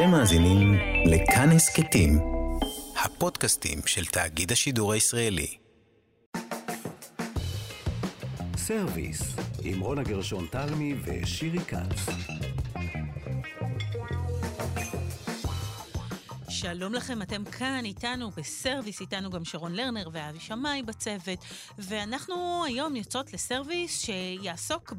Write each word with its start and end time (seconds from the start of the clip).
אתם 0.00 0.10
מאזינים 0.10 0.74
לכאן 1.06 1.50
הסכתים, 1.50 2.18
הפודקאסטים 3.04 3.78
של 3.86 4.04
תאגיד 4.04 4.52
השידור 4.52 4.92
הישראלי. 4.92 5.56
סרוויס, 8.56 9.22
עם 9.62 9.80
רונה 9.80 10.02
גרשון 10.02 10.46
תלמי 10.50 10.94
ושירי 11.04 11.58
כץ. 11.58 12.06
שלום 16.48 16.94
לכם, 16.94 17.22
אתם 17.22 17.44
כאן 17.44 17.84
איתנו 17.84 18.30
בסרוויס, 18.30 19.00
איתנו 19.00 19.30
גם 19.30 19.44
שרון 19.44 19.72
לרנר 19.72 20.08
ואבי 20.12 20.40
שמאי 20.40 20.82
בצוות, 20.82 21.38
ואנחנו 21.78 22.64
היום 22.66 22.96
יוצאות 22.96 23.32
לסרוויס 23.32 24.00
שיעסוק 24.00 24.92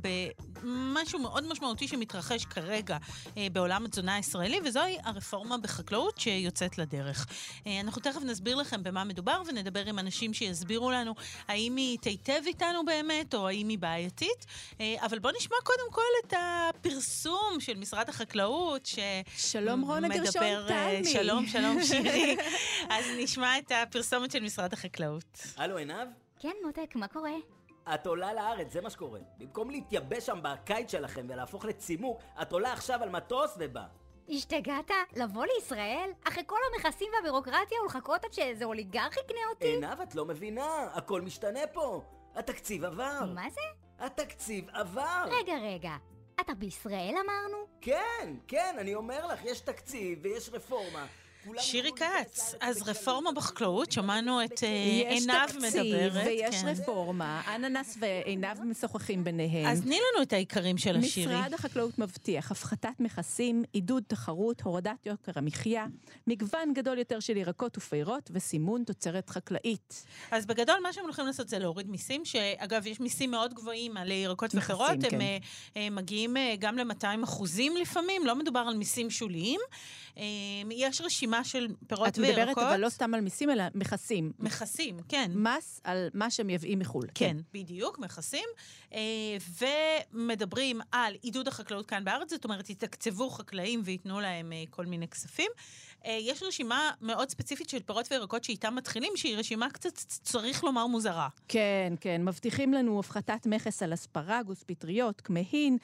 במשהו 0.64 1.20
מאוד 1.20 1.48
משמעותי 1.48 1.88
שמתרחש 1.88 2.46
כרגע 2.46 2.98
אה, 3.38 3.48
בעולם 3.54 3.86
התזונה 3.86 4.16
הישראלי, 4.16 4.60
וזוהי 4.66 4.98
הרפורמה 5.04 5.58
בחקלאות 5.58 6.18
שיוצאת 6.18 6.78
לדרך. 6.78 7.28
אה, 7.68 7.80
אנחנו 7.80 8.02
תכף 8.02 8.22
נסביר 8.22 8.56
לכם 8.56 8.84
במה 8.84 9.04
מדובר 9.04 9.42
ונדבר 9.48 9.86
עם 9.86 10.00
אנשים 10.00 10.34
שיסבירו 10.34 10.92
לנו 10.92 11.16
האם 11.48 11.76
היא 11.76 11.98
תיטב 12.00 12.42
איתנו 12.48 12.86
באמת 12.86 13.34
או 13.34 13.48
האם 13.48 13.70
היא 13.70 13.80
בעייתית, 13.80 14.46
אה, 14.80 14.96
אבל 15.06 15.20
בואו 15.20 15.34
נשמע 15.38 15.58
קודם 15.64 15.92
כל 15.92 16.02
את 16.28 16.34
הפרסום 16.38 17.60
של 17.60 17.78
משרד 17.78 18.10
החקלאות, 18.10 18.86
ש... 18.86 19.00
שלום 19.38 19.82
רונה 19.82 20.08
גרשון 20.08 20.42
תלמי. 20.68 21.06
שלום, 21.06 21.48
שלום 21.48 21.84
שירי. 21.88 22.38
אז 22.90 23.06
נשמע 23.18 23.58
את 23.58 23.72
הפרסומת 23.76 24.32
של 24.32 24.40
משרד 24.40 24.74
החקלאות. 24.74 25.38
הלו, 25.58 25.78
עינב? 25.78 26.08
כן, 26.40 26.54
מותק, 26.66 26.96
מה 26.96 27.08
קורה? 27.08 27.32
את 27.94 28.08
עולה 28.08 28.34
לארץ, 28.34 28.74
זה 28.74 28.82
מה 28.82 28.90
שקורה. 28.90 29.20
במקום 29.38 29.70
להתייבש 29.70 30.26
שם 30.26 30.40
בקיץ 30.44 30.92
שלכם 30.92 31.26
ולהפוך 31.30 31.66
לצימוק, 31.66 32.22
את 32.42 32.52
עולה 32.52 32.74
עכשיו 32.74 33.04
על 33.04 33.10
מטוס 33.10 33.56
ובא. 33.60 33.84
השתגעת? 34.30 34.92
לבוא 35.16 35.46
לישראל? 35.46 36.10
אחרי 36.28 36.44
כל 36.46 36.60
המכסים 36.74 37.08
והבירוקרטיה 37.14 37.82
ולחכות 37.84 38.26
עד 38.26 38.34
שאיזה 38.34 38.66
אוליגרך 38.66 39.18
יקנה 39.18 39.40
אותי? 39.50 39.66
עינב, 39.66 40.02
את 40.02 40.16
לא 40.16 40.26
מבינה, 40.26 40.88
הכל 40.94 41.22
משתנה 41.22 41.68
פה. 41.74 42.02
התקציב 42.36 42.84
עבר. 42.84 43.20
מה 43.36 43.50
זה? 43.50 43.62
התקציב 44.06 44.70
עבר. 44.74 45.26
רגע, 45.42 45.58
רגע. 45.58 45.96
אתה 46.42 46.54
בישראל 46.54 47.16
אמרנו? 47.26 47.58
כן, 47.82 48.36
כן, 48.48 48.76
אני 48.80 48.96
אומר 48.96 49.28
לך, 49.28 49.46
יש 49.46 49.62
תקציב 49.62 50.20
ויש 50.24 50.50
רפורמה. 50.50 51.06
שירי 51.58 51.92
כץ, 51.96 52.56
אז 52.60 52.82
רפורמה 52.82 53.32
בחקלאות, 53.32 53.92
שמענו 53.92 54.44
את 54.44 54.64
אה, 54.64 55.10
עינב 55.10 55.32
מדברת. 55.56 55.64
יש 55.64 55.74
תקציב 55.74 56.14
ויש 56.26 56.56
כן. 56.56 56.68
רפורמה, 56.68 57.42
אננס 57.56 57.98
ועינב 58.00 58.64
משוחחים 58.64 59.24
ביניהם. 59.24 59.66
אז 59.66 59.82
תני 59.82 59.96
לנו 59.96 60.24
את 60.24 60.34
העיקרים 60.34 60.78
של 60.78 60.96
השירי. 60.98 61.36
משרד 61.36 61.54
החקלאות 61.54 62.00
מבטיח 62.00 62.52
הפחתת 62.52 63.00
מכסים, 63.00 63.64
עידוד 63.74 64.04
תחרות, 64.08 64.62
הורדת 64.62 65.06
יוקר 65.06 65.32
המחיה, 65.36 65.86
מגוון 66.28 66.74
גדול 66.74 66.98
יותר 66.98 67.20
של 67.20 67.38
ירקות 67.38 67.78
ופירות 67.78 68.32
וסימון 68.34 68.84
תוצרת 68.84 69.30
חקלאית. 69.30 70.06
אז 70.32 70.46
בגדול 70.46 70.76
מה 70.84 70.94
שהם 70.94 71.04
הולכים 71.04 71.26
לעשות 71.26 71.50
זה 71.50 71.60
להוריד 71.60 71.90
מיסים, 71.90 72.26
שאגב 72.26 72.88
יש 72.88 73.00
מיסים 73.00 73.32
מאוד 73.32 73.54
גבוהים 73.54 73.98
על 73.98 74.12
ירקות 74.12 74.56
ופירות, 74.56 74.90
הם 74.90 75.02
כן. 75.02 75.22
אה, 75.22 75.38
אה, 75.78 75.90
מגיעים 75.90 76.38
גם 76.60 76.78
ל-200 76.78 77.24
אחוזים 77.24 77.78
לפעמים, 77.78 78.26
לא 78.26 78.36
מדובר 78.36 78.60
על 78.60 78.78
מיסים 78.78 79.10
שוליים. 79.10 79.60
יש 80.72 81.02
רשימה 81.02 81.31
רשימה 81.32 81.44
של 81.44 81.68
פירות 81.88 82.08
את 82.08 82.18
וירקות. 82.18 82.42
את 82.42 82.48
מדברת 82.50 82.58
אבל 82.58 82.80
לא 82.80 82.90
סתם 82.90 83.14
על 83.14 83.22
מיסים, 83.22 83.50
אלא 83.50 83.64
מכסים. 83.76 84.32
מכסים, 84.40 85.00
כן. 85.10 85.32
מס 85.36 85.82
על 85.84 86.10
מה 86.14 86.30
שהם 86.30 86.48
מייבאים 86.48 86.80
מחו"ל. 86.80 87.08
כן, 87.08 87.12
כן, 87.14 87.38
בדיוק, 87.54 88.00
מכסים. 88.00 88.46
אה, 88.94 89.00
ומדברים 90.14 90.82
על 90.92 91.16
עידוד 91.22 91.48
החקלאות 91.48 91.86
כאן 91.86 92.04
בארץ, 92.04 92.30
זאת 92.30 92.44
אומרת, 92.44 92.70
יתקצבו 92.70 93.30
חקלאים 93.30 93.82
וייתנו 93.84 94.20
להם 94.20 94.54
אה, 94.54 94.64
כל 94.70 94.86
מיני 94.86 95.08
כספים. 95.08 95.52
אה, 96.06 96.18
יש 96.22 96.44
רשימה 96.44 96.92
מאוד 97.02 97.30
ספציפית 97.30 97.70
של 97.70 97.80
פירות 97.80 98.12
וירקות 98.12 98.44
שאיתם 98.44 98.76
מתחילים, 98.76 99.14
שהיא 99.16 99.38
רשימה 99.38 99.70
קצת, 99.70 99.98
צריך 99.98 100.64
לומר, 100.64 100.88
מוזרה. 100.88 101.28
כן, 101.48 101.94
כן. 102.02 102.26
מבטיחים 102.26 102.74
לנו 102.74 103.00
הפחתת 103.00 103.46
מכס 103.46 103.84
על 103.84 103.94
אספרגוס, 103.94 104.64
פטריות, 104.64 105.22
כמהין, 105.22 105.78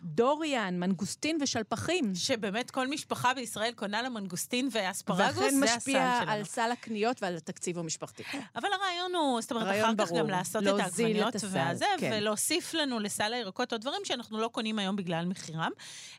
דוריאן, 0.00 0.80
מנגוסטין 0.80 1.38
ושלפחים. 1.40 2.14
שבאמת 2.14 2.70
כל 2.70 2.88
משפחה 2.88 3.34
בישראל 3.34 3.72
קונה 3.72 4.02
לה 4.02 4.08
מנגוסטין 4.08 4.68
ואספרגוס, 4.72 5.34
זה 5.34 5.46
הסל 5.46 5.50
שלנו. 5.50 5.60
ואכן 5.62 5.76
משפיע 5.76 6.18
על 6.26 6.44
סל 6.44 6.70
הקניות 6.72 7.22
ועל 7.22 7.36
התקציב 7.36 7.78
המשפחתי. 7.78 8.22
אבל 8.56 8.68
הרעיון 8.72 9.14
הוא, 9.14 9.40
זאת 9.40 9.52
אומרת, 9.52 9.66
אחר 9.66 9.92
כך 9.98 10.12
גם 10.12 10.30
לעשות 10.30 10.62
את 10.62 10.80
העגבניות 10.80 11.34
והזה, 11.50 11.84
כן. 11.98 12.10
ולהוסיף 12.14 12.74
לנו 12.74 13.00
לסל 13.00 13.32
הירקות 13.32 13.72
עוד 13.72 13.80
דברים 13.80 14.00
שאנחנו 14.04 14.38
לא 14.38 14.48
קונים 14.48 14.78
היום 14.78 14.96
בגלל 14.96 15.24
מחירם. 15.26 15.70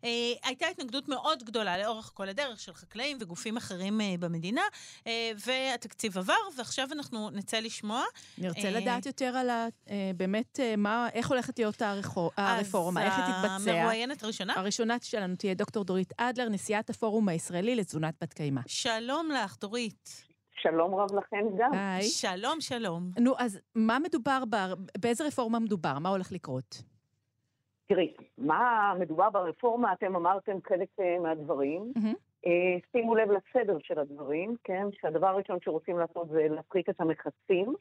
אה, 0.04 0.10
הייתה 0.44 0.68
התנגדות 0.68 1.08
מאוד 1.08 1.44
גדולה 1.44 1.78
לאורך 1.78 2.12
כל 2.14 2.30
הדרך 2.30 2.60
של 2.60 2.74
חקלאים 2.74 3.18
וגופים 3.22 3.58
אחרים 3.58 4.02
אה, 4.02 4.16
במדינה, 4.20 4.62
אה, 5.08 5.32
והתקציב 5.46 6.18
עבר, 6.18 6.34
ועכשיו 6.58 6.88
אנחנו 6.92 7.30
נצא 7.30 7.60
לשמוע. 7.60 8.04
נרצה 8.38 8.72
לדעת 8.72 9.06
יותר 9.06 9.26
על 9.26 9.50
ה... 9.50 9.68
באמת, 10.16 10.60
מה, 10.78 11.10
איך 11.14 11.30
הולכת 11.30 11.60
להיות 11.60 11.82
הרפורמה, 12.38 13.06
איך 13.06 13.14
היא 13.18 13.26
תתבצע. 13.26 13.56
אז 13.56 13.68
המרואיינת 13.68 14.24
הראשונה? 14.24 14.54
הראשונה 14.58 14.98
שלנו 15.02 15.36
תהיה 15.36 15.54
דוקטור 15.54 15.84
דורית 15.84 16.14
אדלר, 16.18 16.50
נשיאת 16.50 16.90
הפורום 16.90 17.30
הישראלי 17.30 17.76
לתזונת 17.76 18.14
בת 18.22 18.34
קיימא. 18.34 18.62
שלום 18.68 19.30
לך, 19.32 19.58
דורית. 19.62 20.32
שלום 20.62 20.96
רב 20.96 21.16
לכם 21.16 21.46
גם. 21.58 21.72
היי. 21.74 22.04
שלום, 22.04 22.62
שלום. 22.62 23.12
נו, 23.20 23.34
אז 23.38 23.60
מה 23.76 24.00
מדובר, 24.00 24.44
ב... 24.50 24.56
באיזה 24.98 25.28
רפורמה 25.28 25.60
מדובר? 25.60 26.00
מה 26.00 26.10
הולך 26.10 26.32
לקרות? 26.32 26.84
תראי, 27.88 28.14
מה 28.38 28.94
מדובר 29.00 29.30
ברפורמה? 29.30 29.94
אתם 29.94 30.16
אמרתם 30.16 30.58
חלק 30.68 30.88
אה, 31.00 31.20
מהדברים. 31.24 31.94
Mm-hmm. 31.98 32.31
שימו 32.92 33.16
לב 33.16 33.30
לסדר 33.32 33.78
של 33.80 34.00
הדברים, 34.00 34.56
כן? 34.64 34.88
שהדבר 34.92 35.28
הראשון 35.28 35.58
שרוצים 35.62 36.00
לעשות 36.00 36.30
זה 36.30 36.48
להפחית 36.50 36.90
את 36.90 37.02
המכסים. 37.02 37.76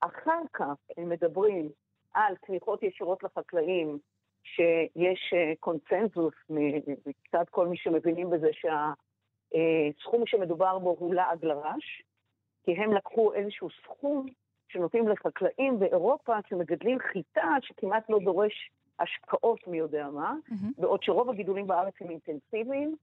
אחר 0.00 0.40
כך 0.52 0.76
הם 0.96 1.08
מדברים 1.08 1.68
על 2.14 2.36
תמיכות 2.46 2.82
ישירות 2.82 3.22
לחקלאים, 3.22 3.98
שיש 4.42 5.32
אה, 5.32 5.52
קונצנזוס 5.60 6.34
מצד 6.50 7.44
כל 7.50 7.68
מי 7.68 7.76
שמבינים 7.76 8.30
בזה 8.30 8.48
שה... 8.52 8.92
הסכום 9.98 10.26
שמדובר 10.26 10.78
בו 10.78 10.96
הוא 10.98 11.14
לעג 11.14 11.44
לרש, 11.44 12.02
כי 12.64 12.72
הם 12.72 12.92
לקחו 12.92 13.32
איזשהו 13.32 13.68
סכום 13.70 14.26
שנותנים 14.68 15.08
לחקלאים 15.08 15.78
באירופה 15.78 16.36
שמגדלים 16.48 16.98
חיטה 16.98 17.56
שכמעט 17.62 18.10
לא 18.10 18.18
דורש 18.24 18.70
השקעות 18.98 19.66
מי 19.66 19.78
יודע 19.78 20.08
מה, 20.10 20.34
mm-hmm. 20.48 20.80
בעוד 20.80 21.02
שרוב 21.02 21.30
הגידולים 21.30 21.66
בארץ 21.66 21.94
הם 22.00 22.10
אינטנסיביים. 22.10 22.96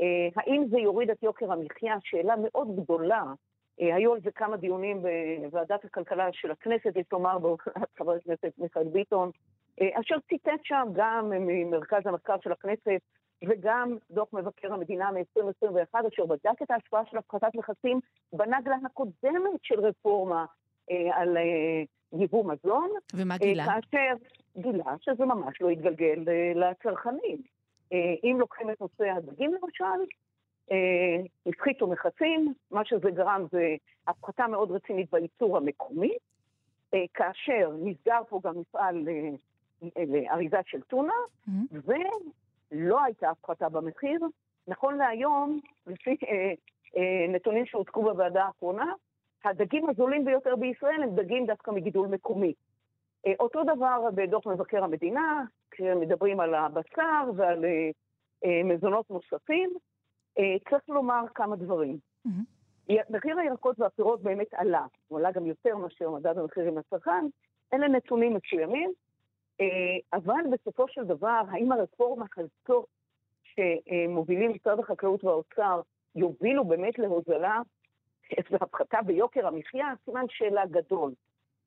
אה, 0.00 0.28
האם 0.36 0.64
זה 0.70 0.78
יוריד 0.78 1.10
את 1.10 1.22
יוקר 1.22 1.52
המחיה? 1.52 1.96
שאלה 2.00 2.34
מאוד 2.42 2.76
גדולה. 2.76 3.22
אה, 3.80 3.94
היו 3.94 4.14
על 4.14 4.20
זה 4.20 4.30
כמה 4.30 4.56
דיונים 4.56 5.02
בוועדת 5.02 5.84
הכלכלה 5.84 6.28
של 6.32 6.50
הכנסת, 6.50 6.96
יש 6.96 7.06
לומר, 7.12 7.38
חבר 7.98 8.12
הכנסת 8.12 8.52
מיכאל 8.58 8.88
ביטון, 8.88 9.30
אה, 9.80 10.00
אשר 10.00 10.16
ציטט 10.28 10.60
שם 10.62 10.88
גם 10.92 11.30
ממרכז 11.30 12.02
המחקר 12.04 12.36
של 12.42 12.52
הכנסת 12.52 13.00
וגם 13.48 13.96
דוח 14.10 14.28
מבקר 14.32 14.72
המדינה 14.72 15.10
מ-2021, 15.10 16.08
אשר 16.12 16.26
בדק 16.26 16.62
את 16.62 16.70
ההשפעה 16.70 17.02
של 17.10 17.18
הפחתת 17.18 17.54
מכסים 17.54 18.00
בנגלה 18.32 18.76
הקודמת 18.86 19.60
של 19.62 19.80
רפורמה 19.80 20.44
אה, 20.90 21.20
על 21.20 21.36
אה, 21.36 21.82
ייבוא 22.20 22.44
מזון. 22.44 22.90
ומה 23.14 23.38
גילה? 23.38 23.64
אה, 23.64 23.80
כאשר 23.90 24.14
גילה 24.56 24.94
שזה 25.00 25.24
ממש 25.24 25.60
לא 25.60 25.70
יתגלגל 25.70 26.24
אה, 26.28 26.52
לצרכנים. 26.54 27.53
אה, 27.92 28.14
אם 28.24 28.36
לוקחים 28.40 28.70
את 28.70 28.80
נושא 28.80 29.10
הדגים 29.10 29.54
למשל, 29.54 30.14
אה, 30.70 31.16
הפחיתו 31.46 31.86
מכסים, 31.86 32.54
מה 32.70 32.84
שזה 32.84 33.10
גרם 33.10 33.46
זה 33.52 33.74
הפחתה 34.06 34.46
מאוד 34.46 34.70
רצינית 34.70 35.10
בייצור 35.10 35.56
המקומי, 35.56 36.12
אה, 36.94 37.04
כאשר 37.14 37.70
נסגר 37.82 38.20
פה 38.28 38.40
גם 38.44 38.58
מפעל 38.60 39.08
לאריזה 39.96 40.56
של 40.66 40.80
טונה, 40.80 41.12
mm-hmm. 41.48 41.92
לא 42.72 43.04
הייתה 43.04 43.30
הפחתה 43.30 43.68
במחיר. 43.68 44.20
נכון 44.68 44.98
להיום, 44.98 45.60
לפי 45.86 46.16
נתונים 47.28 47.66
שהוצגו 47.66 48.02
בוועדה 48.02 48.44
האחרונה, 48.44 48.92
הדגים 49.44 49.88
הזולים 49.88 50.24
ביותר 50.24 50.56
בישראל 50.56 51.02
הם 51.02 51.14
דגים 51.14 51.46
דווקא 51.46 51.70
מגידול 51.70 52.08
מקומי. 52.08 52.52
אותו 53.38 53.62
דבר 53.64 54.10
בדוח 54.14 54.46
מבקר 54.46 54.84
המדינה, 54.84 55.44
כשמדברים 55.74 56.40
על 56.40 56.54
הבשר 56.54 57.30
ועל 57.36 57.64
אה, 57.64 57.90
אה, 58.44 58.62
מזונות 58.64 59.10
נוספים, 59.10 59.70
אה, 60.38 60.56
צריך 60.70 60.88
לומר 60.88 61.24
כמה 61.34 61.56
דברים. 61.56 61.98
Mm-hmm. 62.26 62.92
מחיר 63.10 63.38
הירקות 63.38 63.80
והפירות 63.80 64.22
באמת 64.22 64.54
עלה, 64.54 64.86
הוא 65.08 65.18
עלה 65.18 65.32
גם 65.32 65.46
יותר 65.46 65.76
מאשר 65.76 66.10
מדד 66.10 66.38
המחירים 66.38 66.78
לצרכן, 66.78 67.26
אלה 67.72 67.88
נתונים 67.88 68.34
מסוימים, 68.34 68.92
אה, 69.60 69.66
אבל 70.18 70.42
בסופו 70.52 70.88
של 70.88 71.04
דבר, 71.04 71.42
האם 71.48 71.72
הרפורמה 71.72 72.26
הזאת 72.36 72.88
שמובילים 73.44 74.52
משרד 74.54 74.78
החקלאות 74.78 75.24
והאוצר 75.24 75.80
יובילו 76.16 76.64
באמת 76.64 76.98
להוזלה 76.98 77.60
והפחתה 78.50 79.02
ביוקר 79.02 79.46
המחיה? 79.46 79.92
סימן 80.04 80.24
שאלה 80.28 80.66
גדול. 80.66 81.12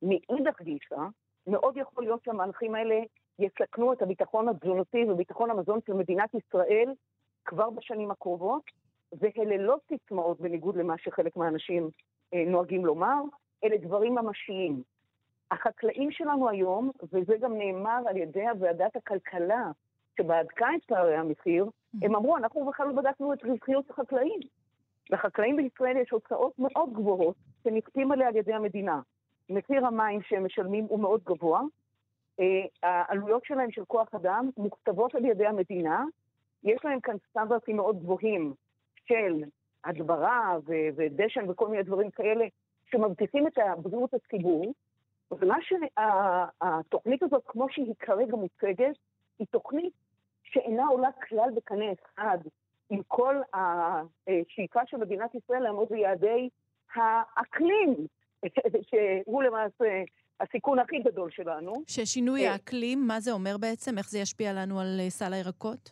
מאידך 0.01 0.61
גיסא, 0.61 1.01
מאוד 1.47 1.77
יכול 1.77 2.03
להיות 2.03 2.23
שהמהלכים 2.23 2.75
האלה 2.75 2.99
יסכנו 3.39 3.93
את 3.93 4.01
הביטחון 4.01 4.49
התזונתי 4.49 5.03
וביטחון 5.09 5.51
המזון 5.51 5.79
של 5.87 5.93
מדינת 5.93 6.29
ישראל 6.33 6.93
כבר 7.45 7.69
בשנים 7.69 8.11
הקרובות, 8.11 8.63
ואלה 9.19 9.57
לא 9.57 9.77
סיסמאות 9.87 10.41
בניגוד 10.41 10.75
למה 10.75 10.97
שחלק 10.97 11.37
מהאנשים 11.37 11.89
אה, 12.33 12.43
נוהגים 12.47 12.85
לומר, 12.85 13.21
אלה 13.63 13.77
דברים 13.77 14.15
ממשיים. 14.15 14.83
החקלאים 15.51 16.11
שלנו 16.11 16.49
היום, 16.49 16.91
וזה 17.13 17.37
גם 17.41 17.57
נאמר 17.57 18.01
על 18.07 18.17
ידי 18.17 18.45
ועדת 18.59 18.95
הכלכלה, 18.95 19.71
שבדקה 20.17 20.67
את 20.75 20.85
פערי 20.85 21.15
המחיר, 21.15 21.65
הם 22.01 22.15
אמרו, 22.15 22.37
אנחנו 22.37 22.65
בכלל 22.65 22.87
לא 22.87 22.93
בדקנו 22.93 23.33
את 23.33 23.43
רווחיות 23.43 23.89
החקלאים. 23.89 24.39
לחקלאים 25.09 25.55
בישראל 25.55 25.97
יש 25.97 26.09
הוצאות 26.11 26.59
מאוד 26.59 26.93
גבוהות 26.93 27.35
שנכפים 27.63 28.11
עליה 28.11 28.27
על 28.27 28.35
ידי 28.35 28.53
המדינה. 28.53 29.01
מחיר 29.49 29.85
המים 29.85 30.21
שהם 30.21 30.45
משלמים 30.45 30.85
הוא 30.85 30.99
מאוד 30.99 31.21
גבוה, 31.23 31.61
העלויות 32.83 33.45
שלהם 33.45 33.71
של 33.71 33.85
כוח 33.85 34.15
אדם 34.15 34.49
מוכתבות 34.57 35.15
על 35.15 35.25
ידי 35.25 35.47
המדינה, 35.47 36.05
יש 36.63 36.85
להם 36.85 36.99
כאן 36.99 37.15
סטנדרטים 37.29 37.75
מאוד 37.75 37.99
גבוהים 37.99 38.53
של 39.05 39.43
הדברה 39.85 40.57
ו- 40.65 40.89
ודשן 40.95 41.49
וכל 41.49 41.67
מיני 41.67 41.83
דברים 41.83 42.11
כאלה 42.11 42.45
שמבטיחים 42.91 43.47
את 43.47 43.57
בריאות 43.77 44.13
הציבור, 44.13 44.73
ומה 45.31 45.57
שהתוכנית 45.61 47.23
הזאת, 47.23 47.43
כמו 47.45 47.69
שהיא 47.69 47.93
כרגע 47.99 48.35
מוצגת, 48.35 48.95
היא 49.39 49.47
תוכנית 49.51 49.93
שאינה 50.43 50.87
עולה 50.87 51.11
כלל 51.11 51.49
בקנה 51.55 51.85
אחד 51.91 52.37
עם 52.89 53.01
כל 53.07 53.35
השאיפה 53.53 54.79
של 54.85 54.97
מדינת 54.97 55.35
ישראל 55.35 55.63
לעמוד 55.63 55.87
ביעדי 55.89 56.49
האקלים, 56.93 57.95
שהוא 58.81 59.43
למעשה 59.43 60.03
הסיכון 60.39 60.79
הכי 60.79 60.99
גדול 60.99 61.31
שלנו. 61.31 61.73
ששינוי 61.87 62.47
אה, 62.47 62.51
האקלים, 62.53 63.07
מה 63.07 63.19
זה 63.19 63.31
אומר 63.31 63.57
בעצם? 63.57 63.97
איך 63.97 64.09
זה 64.09 64.19
ישפיע 64.19 64.53
לנו 64.53 64.79
על 64.79 64.99
אה, 64.99 65.09
סל 65.09 65.33
הירקות? 65.33 65.91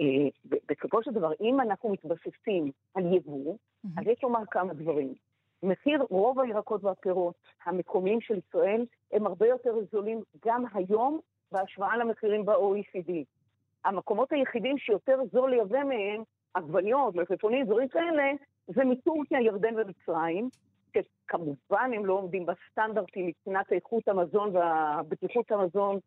אה, 0.00 0.56
בסופו 0.68 1.02
של 1.02 1.10
דבר, 1.10 1.30
אם 1.40 1.60
אנחנו 1.60 1.88
מתבססים 1.92 2.70
על 2.94 3.14
יבוא, 3.14 3.56
אז 3.96 4.06
יש 4.06 4.22
לומר 4.22 4.40
כמה 4.50 4.74
דברים. 4.74 5.14
מחיר 5.62 6.06
רוב 6.10 6.40
הירקות 6.40 6.84
והפירות 6.84 7.34
המקומיים 7.64 8.20
של 8.20 8.34
ישראל 8.48 8.86
הם 9.12 9.26
הרבה 9.26 9.46
יותר 9.46 9.74
זולים 9.92 10.20
גם 10.46 10.64
היום 10.74 11.20
בהשוואה 11.52 11.96
למחירים 11.96 12.44
ב-OECD. 12.44 13.12
המקומות 13.84 14.32
היחידים 14.32 14.78
שיותר 14.78 15.18
זול 15.32 15.50
לייבא 15.50 15.84
מהם, 15.84 16.22
עגבניות, 16.54 17.14
מלפפונים, 17.14 17.66
דברים 17.66 17.88
כאלה, 17.88 18.32
זה 18.66 18.84
מטורקיה, 18.84 19.40
ירדן 19.40 19.74
ומצרים, 19.76 20.48
שכמובן 20.94 21.90
הם 21.94 22.06
לא 22.06 22.12
עומדים 22.12 22.46
בסטנדרטים 22.46 23.26
מבחינת 23.26 23.72
איכות 23.72 24.08
המזון 24.08 24.56
והבטיחות 24.56 25.52
המזון, 25.52 25.98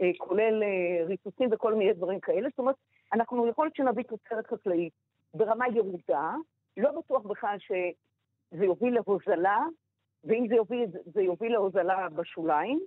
אה, 0.00 0.10
כולל 0.18 0.62
אה, 0.62 1.06
ריסוסים 1.06 1.48
וכל 1.52 1.74
מיני 1.74 1.92
דברים 1.92 2.20
כאלה. 2.20 2.48
זאת 2.48 2.58
אומרת, 2.58 2.74
אנחנו 3.12 3.48
יכול 3.48 3.66
להיות 3.66 3.76
שנביא 3.76 4.04
תוצרת 4.04 4.46
חקלאית 4.46 4.92
ברמה 5.34 5.64
ירודה, 5.74 6.34
לא 6.76 6.90
בטוח 6.92 7.22
בכלל 7.22 7.56
שזה 7.58 8.64
יוביל 8.64 8.94
להוזלה, 8.94 9.62
ואם 10.24 10.46
זה 10.48 10.54
יוביל, 10.54 10.86
זה 11.04 11.22
יוביל 11.22 11.52
להוזלה 11.52 12.08
בשוליים. 12.08 12.80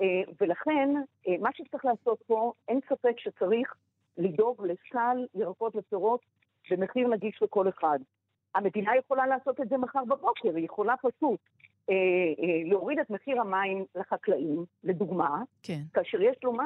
אה, 0.00 0.22
ולכן, 0.40 0.88
מה 1.40 1.48
שצריך 1.52 1.84
לעשות 1.84 2.22
פה, 2.26 2.52
אין 2.68 2.80
ספק 2.88 3.18
שצריך 3.18 3.74
לדאוג 4.18 4.66
לסל 4.66 5.26
ירקות 5.34 5.76
ופירות 5.76 6.20
במחיר 6.70 7.08
נגיש 7.08 7.42
לכל 7.42 7.68
אחד. 7.68 7.98
המדינה 8.54 8.96
יכולה 8.96 9.26
לעשות 9.26 9.60
את 9.60 9.68
זה 9.68 9.76
מחר 9.78 10.04
בבוקר, 10.04 10.56
היא 10.56 10.64
יכולה 10.64 10.94
פשוט 10.96 11.40
אה, 11.90 11.94
אה, 11.94 12.70
להוריד 12.70 12.98
את 12.98 13.10
מחיר 13.10 13.40
המים 13.40 13.84
לחקלאים, 13.94 14.64
לדוגמה, 14.84 15.42
כן. 15.62 15.80
כאשר 15.94 16.22
יש 16.22 16.36
לומר... 16.44 16.64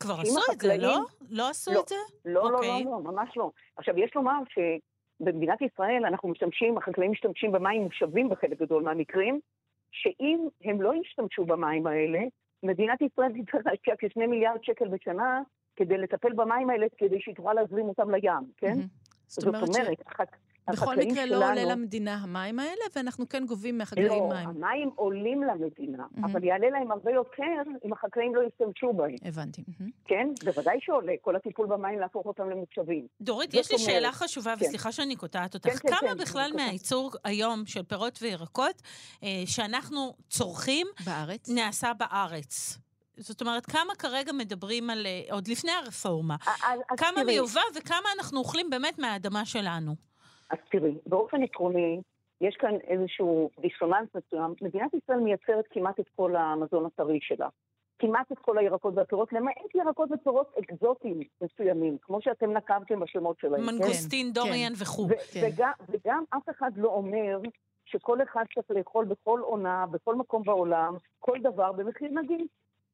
כבר 0.00 0.14
עשו 0.20 0.40
את 0.52 0.60
זה, 0.60 0.76
לא? 0.78 0.98
לא 1.30 1.48
עשו 1.48 1.72
לא, 1.72 1.80
את 1.80 1.88
זה? 1.88 1.94
לא, 2.24 2.50
לא, 2.50 2.56
אוקיי. 2.56 2.84
לא, 2.84 2.90
לא, 2.90 3.00
ממש 3.00 3.36
לא. 3.36 3.50
עכשיו, 3.76 3.98
יש 3.98 4.10
לומר 4.16 4.38
שבמדינת 4.54 5.62
ישראל 5.62 6.04
אנחנו 6.06 6.28
משתמשים, 6.28 6.78
החקלאים 6.78 7.10
משתמשים 7.10 7.52
במים 7.52 7.82
מושבים 7.82 8.28
בחלק 8.28 8.58
גדול 8.60 8.82
מהמקרים, 8.82 9.40
שאם 9.92 10.48
הם 10.64 10.82
לא 10.82 10.92
ישתמשו 10.94 11.44
במים 11.44 11.86
האלה, 11.86 12.20
מדינת 12.62 13.02
ישראל 13.02 13.32
תצטרך 13.42 13.66
להשקיע 13.66 13.94
כשני 13.98 14.26
מיליארד 14.26 14.58
שקל 14.62 14.88
בשנה 14.88 15.42
כדי 15.76 15.98
לטפל 15.98 16.32
במים 16.32 16.70
האלה, 16.70 16.86
כדי 16.98 17.20
שהיא 17.20 17.34
תוכל 17.34 17.52
להזרים 17.52 17.88
אותם 17.88 18.10
לים, 18.10 18.32
כן? 18.56 18.68
מהמם. 18.68 18.82
זאת 19.26 19.44
זאת 19.44 19.54
אומרת 19.54 19.68
אומרת, 19.68 19.98
ש... 19.98 20.02
החק- 20.06 20.36
בכל 20.70 20.96
מקרה 20.96 21.26
לא 21.26 21.36
שלנו- 21.36 21.46
עולה 21.60 21.64
למדינה 21.64 22.14
המים 22.14 22.58
האלה, 22.58 22.82
ואנחנו 22.96 23.28
כן 23.28 23.46
גובים 23.46 23.78
מהחקלאים 23.78 24.08
לא, 24.22 24.28
מים. 24.28 24.48
המים 24.48 24.90
עולים 24.94 25.42
למדינה, 25.42 26.04
מהמם. 26.10 26.24
אבל 26.24 26.44
יעלה 26.44 26.70
להם 26.70 26.90
הרבה 26.92 27.10
יותר 27.10 27.42
אם 27.84 27.92
החקלאים 27.92 28.34
לא 28.34 28.40
ישתמשו 28.42 28.92
בהם, 28.92 29.14
הבנתי. 29.24 29.62
מהמם. 29.68 29.90
כן? 30.04 30.28
בוודאי 30.44 30.78
שעולה 30.80 31.12
כל 31.20 31.36
הטיפול 31.36 31.66
במים 31.66 31.98
להפוך 31.98 32.26
אותם 32.26 32.50
למוצבים. 32.50 33.06
דורית, 33.20 33.54
יש 33.54 33.70
לי 33.70 33.76
אומרת, 33.76 33.90
שאלה 33.90 34.12
חשובה, 34.12 34.54
כן. 34.58 34.64
וסליחה 34.64 34.92
שאני 34.92 35.16
קוטעת 35.16 35.54
אותך. 35.54 35.68
כן, 35.68 35.76
כן, 35.76 35.88
כמה 35.88 36.08
כן, 36.10 36.16
בכלל 36.18 36.50
בבקשה. 36.50 36.66
מהייצור 36.66 37.10
היום 37.24 37.62
של 37.66 37.82
פירות 37.82 38.18
וירקות 38.22 38.82
אה, 39.22 39.28
שאנחנו 39.46 40.14
צורכים 40.28 40.86
בארץ? 41.06 41.48
נעשה 41.48 41.92
בארץ? 41.98 42.78
זאת 43.16 43.40
אומרת, 43.40 43.66
כמה 43.66 43.94
כרגע 43.98 44.32
מדברים 44.32 44.90
על, 44.90 45.06
אה, 45.06 45.34
עוד 45.34 45.48
לפני 45.48 45.70
הרפורמה, 45.72 46.36
אז- 46.46 46.80
כמה 46.96 47.24
מיובא 47.24 47.60
וכמה 47.74 48.08
אנחנו 48.18 48.38
אוכלים 48.38 48.70
באמת 48.70 48.98
מהאדמה 48.98 49.44
שלנו? 49.44 50.11
אז 50.52 50.58
תראי, 50.70 50.94
באופן 51.06 51.42
עקרוני, 51.42 52.00
יש 52.40 52.56
כאן 52.56 52.74
איזשהו 52.86 53.50
דיסוננס 53.60 54.08
מסוים. 54.14 54.54
מדינת 54.62 54.94
ישראל 54.94 55.18
מייצרת 55.18 55.64
כמעט 55.70 56.00
את 56.00 56.08
כל 56.16 56.36
המזון 56.36 56.86
הטרי 56.86 57.18
שלה. 57.22 57.48
כמעט 57.98 58.32
את 58.32 58.38
כל 58.38 58.58
הירקות 58.58 58.94
והפירות, 58.96 59.32
למעט 59.32 59.74
ירקות 59.74 60.08
ופירות 60.12 60.54
אקזוטיים 60.58 61.20
מסוימים, 61.42 61.96
כמו 62.02 62.22
שאתם 62.22 62.52
נקבתם 62.52 63.00
בשמות 63.00 63.38
שלהם. 63.38 63.60
כן? 63.60 63.66
מנגוסטין, 63.66 64.32
דוריאן 64.32 64.72
וכו'. 64.78 65.02
ו- 65.02 65.32
כן. 65.32 65.40
וגם, 65.46 65.72
וגם 65.88 66.24
אף 66.30 66.48
אחד 66.50 66.70
לא 66.76 66.88
אומר 66.88 67.40
שכל 67.84 68.22
אחד 68.22 68.44
צריך 68.54 68.70
לאכול 68.70 69.04
בכל 69.04 69.40
עונה, 69.40 69.86
בכל 69.90 70.14
מקום 70.14 70.42
בעולם, 70.42 70.94
כל 71.18 71.38
דבר 71.42 71.72
במחיר 71.72 72.10
נגיש. 72.10 72.48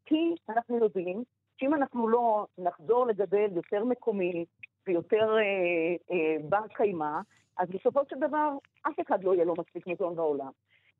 כי 0.07 0.35
אנחנו 0.49 0.79
יודעים 0.79 1.25
שאם 1.57 1.75
אנחנו 1.75 2.09
לא 2.09 2.47
נחזור 2.59 3.07
לגדל 3.07 3.49
יותר 3.55 3.85
מקומי 3.85 4.45
ויותר 4.87 5.37
אה, 5.37 6.15
אה, 6.15 6.37
בר 6.49 6.67
קיימא, 6.75 7.21
אז 7.59 7.69
בסופו 7.69 8.01
של 8.11 8.17
דבר 8.17 8.51
אף 8.83 9.01
אחד 9.07 9.25
לא 9.25 9.35
יהיה 9.35 9.45
לו 9.45 9.55
מספיק 9.59 9.87
מזון 9.87 10.17
בעולם. 10.17 10.51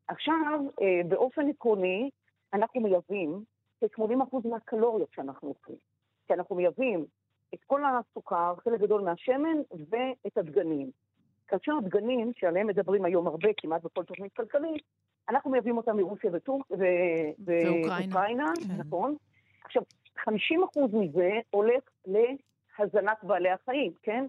עכשיו, 0.07 0.61
אה, 0.81 1.01
באופן 1.07 1.49
עקרוני, 1.49 2.09
אנחנו 2.53 2.81
מייבאים 2.81 3.43
כ-80% 3.79 4.47
מהקלוריות 4.49 5.09
שאנחנו 5.15 5.47
אוכלים. 5.49 5.77
כי 6.27 6.33
אנחנו 6.33 6.55
מייבאים 6.55 7.05
את 7.53 7.63
כל 7.63 7.81
הסוכר, 7.85 8.53
חלק 8.63 8.79
גדול 8.79 9.01
מהשמן 9.01 9.57
ואת 9.89 10.37
הדגנים. 10.37 10.91
כאשר 11.47 11.71
הדגנים, 11.77 12.31
שעליהם 12.35 12.67
מדברים 12.67 13.05
היום 13.05 13.27
הרבה, 13.27 13.49
כמעט 13.57 13.83
בכל 13.83 14.03
תוכנית 14.03 14.33
כלכלית, 14.33 14.83
אנחנו 15.29 15.51
מייבאים 15.51 15.77
אותם 15.77 15.97
מרוסיה 15.97 16.29
וטורק 16.33 16.71
ו- 16.71 16.75
ואוקראינה. 17.45 18.15
ואוקראינה, 18.15 18.51
כן. 18.67 18.73
נכון? 18.77 19.15
עכשיו, 19.63 19.83
50% 20.17 20.93
מזה 20.93 21.31
הולך 21.49 21.83
להזנת 22.79 23.23
בעלי 23.23 23.49
החיים, 23.49 23.91
כן? 24.01 24.25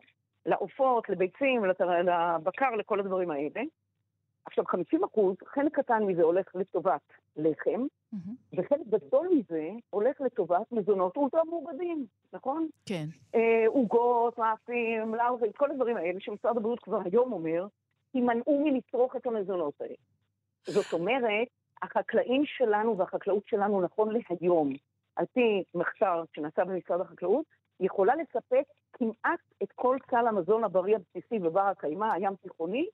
לעופות, 0.47 1.09
לביצים, 1.09 1.65
לבקר, 1.65 2.71
לכל 2.71 3.01
הדברים 3.01 3.31
האלה. 3.31 3.63
עכשיו, 4.45 4.65
50 4.67 5.05
אחוז, 5.05 5.37
חלק 5.47 5.75
קטן 5.75 6.03
מזה 6.03 6.23
הולך 6.23 6.47
לטובת 6.55 7.01
לחם, 7.37 7.87
מהמם. 8.13 8.35
וחלק 8.53 8.87
גדול 8.89 9.29
מזה 9.29 9.71
הולך 9.91 10.21
לטובת 10.21 10.73
מזונות 10.73 11.17
אולטרה 11.17 11.45
מעובדים, 11.45 12.07
נכון? 12.33 12.69
כן. 12.87 13.05
אה, 13.35 13.65
עוגות, 13.67 14.39
מאפים, 14.39 15.15
לאוזים, 15.15 15.53
כל 15.53 15.71
הדברים 15.71 15.97
האלה 15.97 16.21
שמשרד 16.21 16.57
הבריאות 16.57 16.81
כבר 16.81 17.01
היום 17.05 17.33
אומר, 17.33 17.67
הימנעו 18.15 18.65
מלצרוך 18.65 19.17
את 19.17 19.27
המזונות 19.27 19.81
האלה. 19.81 19.95
זאת 20.67 20.93
אומרת, 20.93 21.49
החקלאים 21.83 22.43
שלנו 22.47 22.99
והחקלאות 22.99 23.47
שלנו 23.47 23.81
נכון 23.81 24.09
להיום, 24.13 24.73
על 25.17 25.25
פי 25.33 25.63
מחקר 25.75 26.25
שנעשה 26.33 26.65
במשרד 26.65 27.01
החקלאות, 27.01 27.47
יכולה 27.81 28.15
לספק 28.15 28.65
כמעט 28.93 29.41
את 29.63 29.73
כל 29.75 29.97
סל 30.11 30.27
המזון 30.27 30.65
הבריא 30.65 30.97
הבסיסי 30.97 31.47
ובר 31.47 31.61
הקיימא, 31.61 32.13
הים 32.13 32.35
תיכוני, 32.43 32.87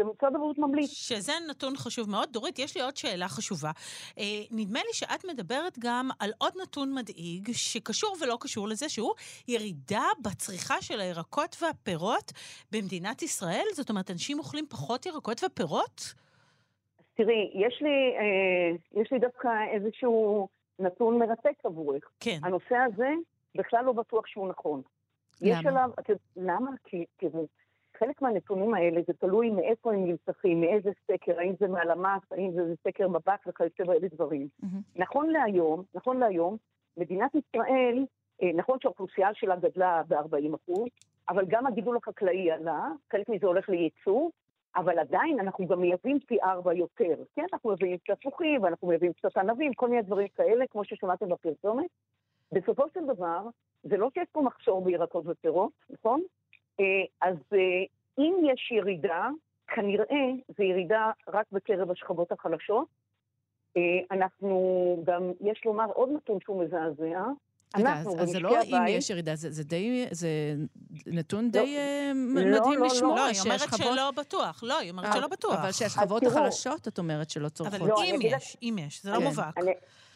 שמשרד 0.00 0.34
הבריאות 0.34 0.58
ממליץ. 0.58 0.90
שזה 0.90 1.32
נתון 1.50 1.76
חשוב 1.76 2.10
מאוד. 2.10 2.32
דורית, 2.32 2.58
יש 2.58 2.76
לי 2.76 2.82
עוד 2.82 2.96
שאלה 2.96 3.28
חשובה. 3.28 3.70
אה, 4.18 4.24
נדמה 4.50 4.78
לי 4.78 4.92
שאת 4.92 5.24
מדברת 5.24 5.78
גם 5.78 6.08
על 6.20 6.30
עוד 6.38 6.52
נתון 6.62 6.94
מדאיג, 6.94 7.48
שקשור 7.52 8.16
ולא 8.20 8.36
קשור 8.40 8.68
לזה, 8.68 8.88
שהוא 8.88 9.12
ירידה 9.48 10.04
בצריכה 10.24 10.82
של 10.82 11.00
הירקות 11.00 11.56
והפירות 11.62 12.32
במדינת 12.72 13.22
ישראל. 13.22 13.66
זאת 13.74 13.90
אומרת, 13.90 14.10
אנשים 14.10 14.38
אוכלים 14.38 14.66
פחות 14.66 15.06
ירקות 15.06 15.40
ופירות? 15.44 16.14
תראי, 17.14 17.50
יש 17.54 17.82
לי, 17.82 18.16
אה, 18.18 19.00
יש 19.02 19.12
לי 19.12 19.18
דווקא 19.18 19.48
איזשהו 19.72 20.48
נתון 20.78 21.18
מרתק 21.18 21.64
עבורך. 21.64 22.04
כן. 22.20 22.38
הנושא 22.42 22.76
הזה 22.76 23.08
בכלל 23.54 23.84
לא 23.84 23.92
בטוח 23.92 24.26
שהוא 24.26 24.48
נכון. 24.48 24.82
יש 25.40 25.58
למה? 25.58 25.70
עליו, 25.70 25.90
את 26.00 26.08
יודעת, 26.08 26.22
למה? 26.36 26.70
כי 26.84 27.04
תראו, 27.16 27.46
חלק 27.98 28.22
מהנתונים 28.22 28.74
האלה 28.74 29.00
זה 29.06 29.12
תלוי 29.12 29.50
מאיפה 29.50 29.92
הם 29.92 30.04
נלקחים, 30.04 30.60
מאיזה 30.60 30.90
סקר, 31.06 31.38
האם 31.38 31.52
זה 31.60 31.68
מהלמ"ס, 31.68 32.22
האם 32.30 32.50
זה 32.52 32.74
סקר 32.84 33.08
מבט 33.08 33.40
וכיוצא 33.46 33.84
באלה 33.84 34.08
דברים. 34.14 34.48
מהמם. 34.62 34.80
נכון 34.96 35.30
להיום, 35.30 35.82
נכון 35.94 36.16
להיום, 36.20 36.56
מדינת 36.96 37.30
ישראל, 37.34 38.04
אה, 38.42 38.50
נכון 38.54 38.78
שהאוכלוסייה 38.82 39.28
שלה 39.34 39.56
גדלה 39.56 40.02
ב-40 40.08 40.54
אחוז, 40.54 40.88
אבל 41.28 41.44
גם 41.48 41.66
הגידול 41.66 41.96
החקלאי 41.96 42.50
עלה, 42.50 42.88
חלק 43.12 43.28
מזה 43.28 43.46
הולך 43.46 43.68
לייצוא, 43.68 44.30
אבל 44.76 44.98
עדיין 44.98 45.40
אנחנו 45.40 45.66
גם 45.66 45.80
מייבאים 45.80 46.18
פי 46.26 46.42
ארבע 46.42 46.74
יותר. 46.74 47.14
כן, 47.36 47.44
אנחנו 47.52 47.70
מייבאים 47.70 47.98
קצת 47.98 48.20
תפוחים, 48.20 48.62
ואנחנו 48.62 48.88
מייבאים 48.88 49.12
קצת 49.12 49.36
ענבים, 49.36 49.74
כל 49.74 49.88
מיני 49.88 50.02
דברים 50.02 50.28
כאלה, 50.28 50.64
כמו 50.70 50.84
ששמעתם 50.84 51.28
בפרסומת. 51.28 51.90
בסופו 52.52 52.82
של 52.94 53.00
דבר, 53.14 53.40
זה 53.82 53.96
לא 53.96 54.08
שיש 54.14 54.28
פה 54.32 54.40
מחסור 54.42 54.84
בירקות 54.84 55.24
ופירות, 55.26 55.70
נכון? 55.90 56.22
אה, 56.80 56.84
אז 57.28 57.36
אה, 57.52 57.58
אם 58.18 58.34
יש 58.52 58.72
ירידה, 58.72 59.28
כנראה 59.74 60.24
זו 60.58 60.62
ירידה 60.62 61.10
רק 61.28 61.46
בקרב 61.52 61.90
השכבות 61.90 62.32
החלשות. 62.32 62.86
אה, 63.76 63.82
אנחנו 64.10 64.56
גם, 65.06 65.22
יש 65.40 65.62
לומר 65.64 65.86
עוד 65.94 66.08
נתון 66.16 66.38
שהוא 66.44 66.64
מזעזע, 66.64 67.22
רגע, 67.76 67.90
אנחנו 67.92 68.14
אז, 68.16 68.22
אז 68.22 68.28
זה 68.28 68.40
לא 68.40 68.50
אם 68.50 68.74
הבית- 68.74 68.98
יש 68.98 69.10
ירידה, 69.10 69.34
זה, 69.34 69.50
זה 69.50 69.64
די, 69.64 70.06
זה 70.10 70.28
נתון 71.06 71.44
לא. 71.44 71.50
די 71.50 71.76
מ- 72.14 72.36
לא, 72.38 72.44
מדהים 72.44 72.72
לא, 72.80 72.80
לא. 72.80 72.86
לשמוע 72.86 73.16
לא, 73.16 73.26
היא 73.26 73.40
אומרת 73.44 73.58
שהשכבות- 73.60 73.92
שלא 73.94 74.10
בטוח. 74.10 74.62
לא, 74.62 74.78
היא 74.78 74.90
אומרת 74.90 75.12
שלא 75.14 75.26
בטוח. 75.26 75.58
אבל 75.60 75.72
שהשכבות 75.72 76.22
החלשות, 76.22 76.88
את 76.88 76.98
אומרת 76.98 77.30
שלא 77.30 77.48
צורכות. 77.48 77.80
אבל 77.80 77.88
לא, 77.88 78.00
אני 78.02 78.10
אם 78.12 78.20
יש, 78.22 78.56
אם 78.62 78.76
יש, 78.86 79.02
זה 79.02 79.10
לא 79.10 79.16
כן. 79.16 79.22
מובהק. 79.24 79.54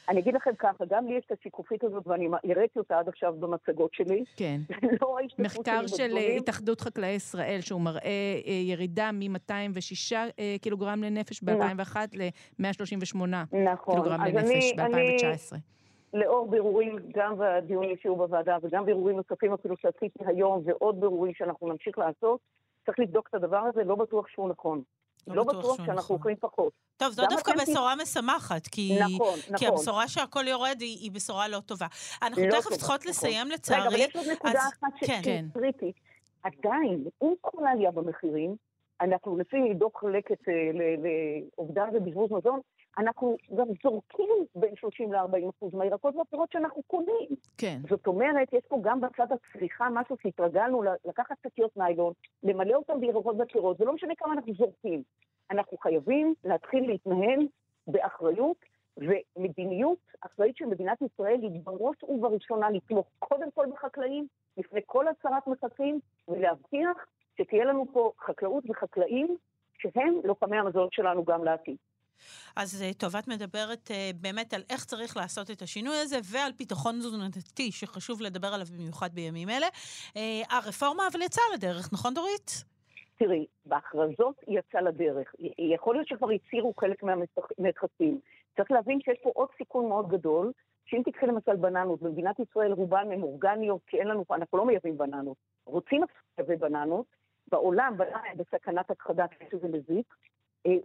אני, 0.08 0.20
אגיד 0.20 0.34
לכם 0.34 0.50
ככה, 0.58 0.84
גם 0.88 1.06
לי 1.06 1.14
יש 1.14 1.24
את 1.26 1.38
השיקופית 1.38 1.84
הזאת, 1.84 2.06
ואני 2.06 2.28
הראיתי 2.44 2.78
אותה 2.78 2.98
עד 2.98 3.08
עכשיו 3.08 3.34
במצגות 3.40 3.94
שלי. 3.94 4.24
כן. 4.36 4.60
לא 5.02 5.16
מחקר 5.38 5.86
של 5.86 6.02
אה, 6.02 6.08
בדברים. 6.08 6.36
התאחדות 6.38 6.80
חקלאי 6.80 7.08
ישראל, 7.10 7.58
שהוא 7.60 7.80
מראה 7.80 8.00
אה, 8.46 8.52
ירידה 8.52 9.10
מ-206 9.12 10.16
קילוגרם 10.62 11.02
לנפש 11.02 11.42
ב-2001 11.42 11.96
ל-138 12.14 13.16
נכון. 13.72 13.94
קילוגרם 13.94 14.20
לנפש 14.24 14.72
אני- 14.78 14.94
אני, 14.94 15.16
ב-2019. 15.16 15.56
לאור 16.14 16.50
בירורים, 16.50 16.96
גם 17.14 17.34
בדיונים 17.38 17.96
שהיו 18.02 18.16
בוועדה 18.16 18.56
וגם 18.62 18.84
בירורים 18.84 19.16
נוספים 19.16 19.52
אפילו 19.52 19.76
שעשיתי 19.76 20.18
היום, 20.26 20.62
ועוד 20.64 21.00
בירורים 21.00 21.34
שאנחנו 21.34 21.68
נמשיך 21.68 21.98
לעשות, 21.98 22.40
צריך 22.86 22.98
לבדוק 22.98 23.28
את 23.28 23.34
הדבר 23.34 23.56
הזה, 23.58 23.84
לא 23.84 23.94
בטוח 23.94 24.28
שהוא 24.28 24.48
נכון. 24.48 24.82
לא 25.26 25.34
לא 25.36 25.44
בטוח 25.44 25.76
שאנחנו 25.76 25.94
נכון. 25.94 26.16
אוכלים 26.16 26.36
פחות. 26.40 26.72
טוב, 26.96 27.12
זו 27.12 27.22
דווקא 27.30 27.50
אתם 27.52 27.60
ת- 27.64 27.68
בשורה 27.68 27.94
משמחת, 27.96 28.66
כי... 28.66 28.98
נכון, 29.00 29.38
כי 29.40 29.52
נכון. 29.52 29.68
הבשורה 29.68 30.08
שהכל 30.08 30.48
יורד 30.48 30.76
היא, 30.80 30.98
היא 31.00 31.10
בשורה 31.10 31.48
לא 31.48 31.60
טובה. 31.66 31.86
אנחנו 32.22 32.46
לא 32.46 32.60
תכף 32.60 32.70
צריכות 32.70 33.00
נכון. 33.00 33.10
לסיים 33.10 33.46
רגע, 33.46 33.54
לצערי. 33.54 33.88
אבל 33.88 33.96
יש 33.96 34.16
עוד 34.16 34.26
נקודה 34.32 34.52
אז- 34.60 34.72
אחת 34.80 34.92
כן. 35.00 35.06
שהיא 35.06 35.22
כן. 35.24 35.44
קריטית. 35.54 35.96
עדיין, 36.42 37.04
עם 37.22 37.32
כל 37.40 37.66
העלייה 37.66 37.90
במחירים, 37.90 38.56
אנחנו 39.00 39.38
לפי 39.38 39.56
דוח 39.74 40.04
לקט 40.04 40.48
אה, 40.48 40.54
ל- 40.74 41.06
לאובדן 41.58 41.88
ובזבוז 41.94 42.30
מזון, 42.32 42.60
אנחנו 42.98 43.36
גם 43.56 43.66
זורקים 43.82 44.46
בין 44.54 44.76
30 44.76 45.12
ל-40 45.12 45.50
אחוז 45.58 45.74
מהירקות 45.74 46.16
והפירות 46.16 46.52
שאנחנו 46.52 46.82
קונים. 46.82 47.28
כן. 47.58 47.78
זאת 47.88 48.06
אומרת, 48.06 48.52
יש 48.52 48.62
פה 48.68 48.78
גם 48.82 49.00
בצד 49.00 49.26
הצריכה 49.32 49.88
משהו 49.90 50.16
שהתרגלנו 50.22 50.82
לקחת 51.04 51.36
שקיות 51.46 51.76
ניילון, 51.76 52.12
למלא 52.42 52.74
אותם 52.74 53.00
בירקות 53.00 53.36
ופירות, 53.38 53.78
זה 53.78 53.84
לא 53.84 53.92
משנה 53.92 54.14
כמה 54.14 54.32
אנחנו 54.32 54.54
זורקים. 54.54 55.02
אנחנו 55.50 55.78
חייבים 55.78 56.34
להתחיל 56.44 56.86
להתנהל 56.86 57.46
באחריות, 57.86 58.56
ומדיניות 58.96 59.98
אחראית 60.20 60.56
של 60.56 60.66
מדינת 60.66 61.02
ישראל 61.02 61.40
היא 61.42 61.60
בראש 61.64 61.96
ובראשונה 62.02 62.70
לתמוך 62.70 63.06
קודם 63.18 63.50
כל 63.50 63.66
בחקלאים, 63.72 64.26
לפני 64.56 64.80
כל 64.86 65.08
הצהרת 65.08 65.46
מכסים, 65.46 66.00
ולהבטיח 66.28 67.06
שתהיה 67.38 67.64
לנו 67.64 67.86
פה 67.92 68.12
חקלאות 68.20 68.64
וחקלאים 68.70 69.36
שהם 69.78 70.20
לוחמי 70.24 70.56
המזון 70.56 70.88
שלנו 70.90 71.24
גם 71.24 71.44
לעתיד. 71.44 71.76
אז 72.56 72.82
אה, 72.82 72.90
טוב, 72.98 73.16
את 73.16 73.28
מדברת 73.28 73.90
אה, 73.90 74.10
באמת 74.20 74.54
על 74.54 74.62
איך 74.70 74.84
צריך 74.84 75.16
לעשות 75.16 75.50
את 75.50 75.62
השינוי 75.62 75.96
הזה, 75.96 76.16
ועל 76.32 76.52
ביטחון 76.58 76.94
תזונתי, 76.98 77.72
שחשוב 77.72 78.22
לדבר 78.22 78.48
עליו 78.48 78.66
במיוחד 78.78 79.14
בימים 79.14 79.48
אלה. 79.48 79.66
אה, 80.16 80.42
הרפורמה 80.50 81.02
אבל 81.12 81.22
יצאה 81.22 81.44
לדרך, 81.54 81.92
נכון 81.92 82.14
דורית? 82.14 82.64
תראי, 83.18 83.46
בהכרזות 83.66 84.36
היא 84.46 84.58
יצאה 84.58 84.80
לדרך. 84.80 85.34
יכול 85.58 85.94
להיות 85.94 86.08
שכבר 86.08 86.30
הצהירו 86.30 86.74
חלק 86.80 87.02
מהמכסים. 87.02 88.20
צריך 88.56 88.70
להבין 88.70 88.98
שיש 89.00 89.18
פה 89.22 89.30
עוד 89.34 89.48
סיכון 89.58 89.88
מאוד 89.88 90.08
גדול, 90.08 90.52
שאם 90.86 91.02
תקחי 91.04 91.26
למשל 91.26 91.56
בננות, 91.56 92.02
במדינת 92.02 92.40
ישראל 92.40 92.72
רובן 92.72 93.12
הן 93.12 93.22
אורגניות, 93.22 93.80
כי 93.86 93.96
אין 94.00 94.08
לנו, 94.08 94.24
אנחנו 94.30 94.58
לא 94.58 94.66
מייבאים 94.66 94.98
בננות. 94.98 95.36
רוצים 95.66 96.02
לייבא 96.38 96.68
בננות, 96.68 97.06
בעולם 97.48 97.94
בננה 97.96 98.20
הם 98.30 98.36
בסכנת 98.36 98.90
הכחדה, 98.90 99.28
כי 99.28 99.44
שזה 99.52 99.68
מזיק, 99.68 100.14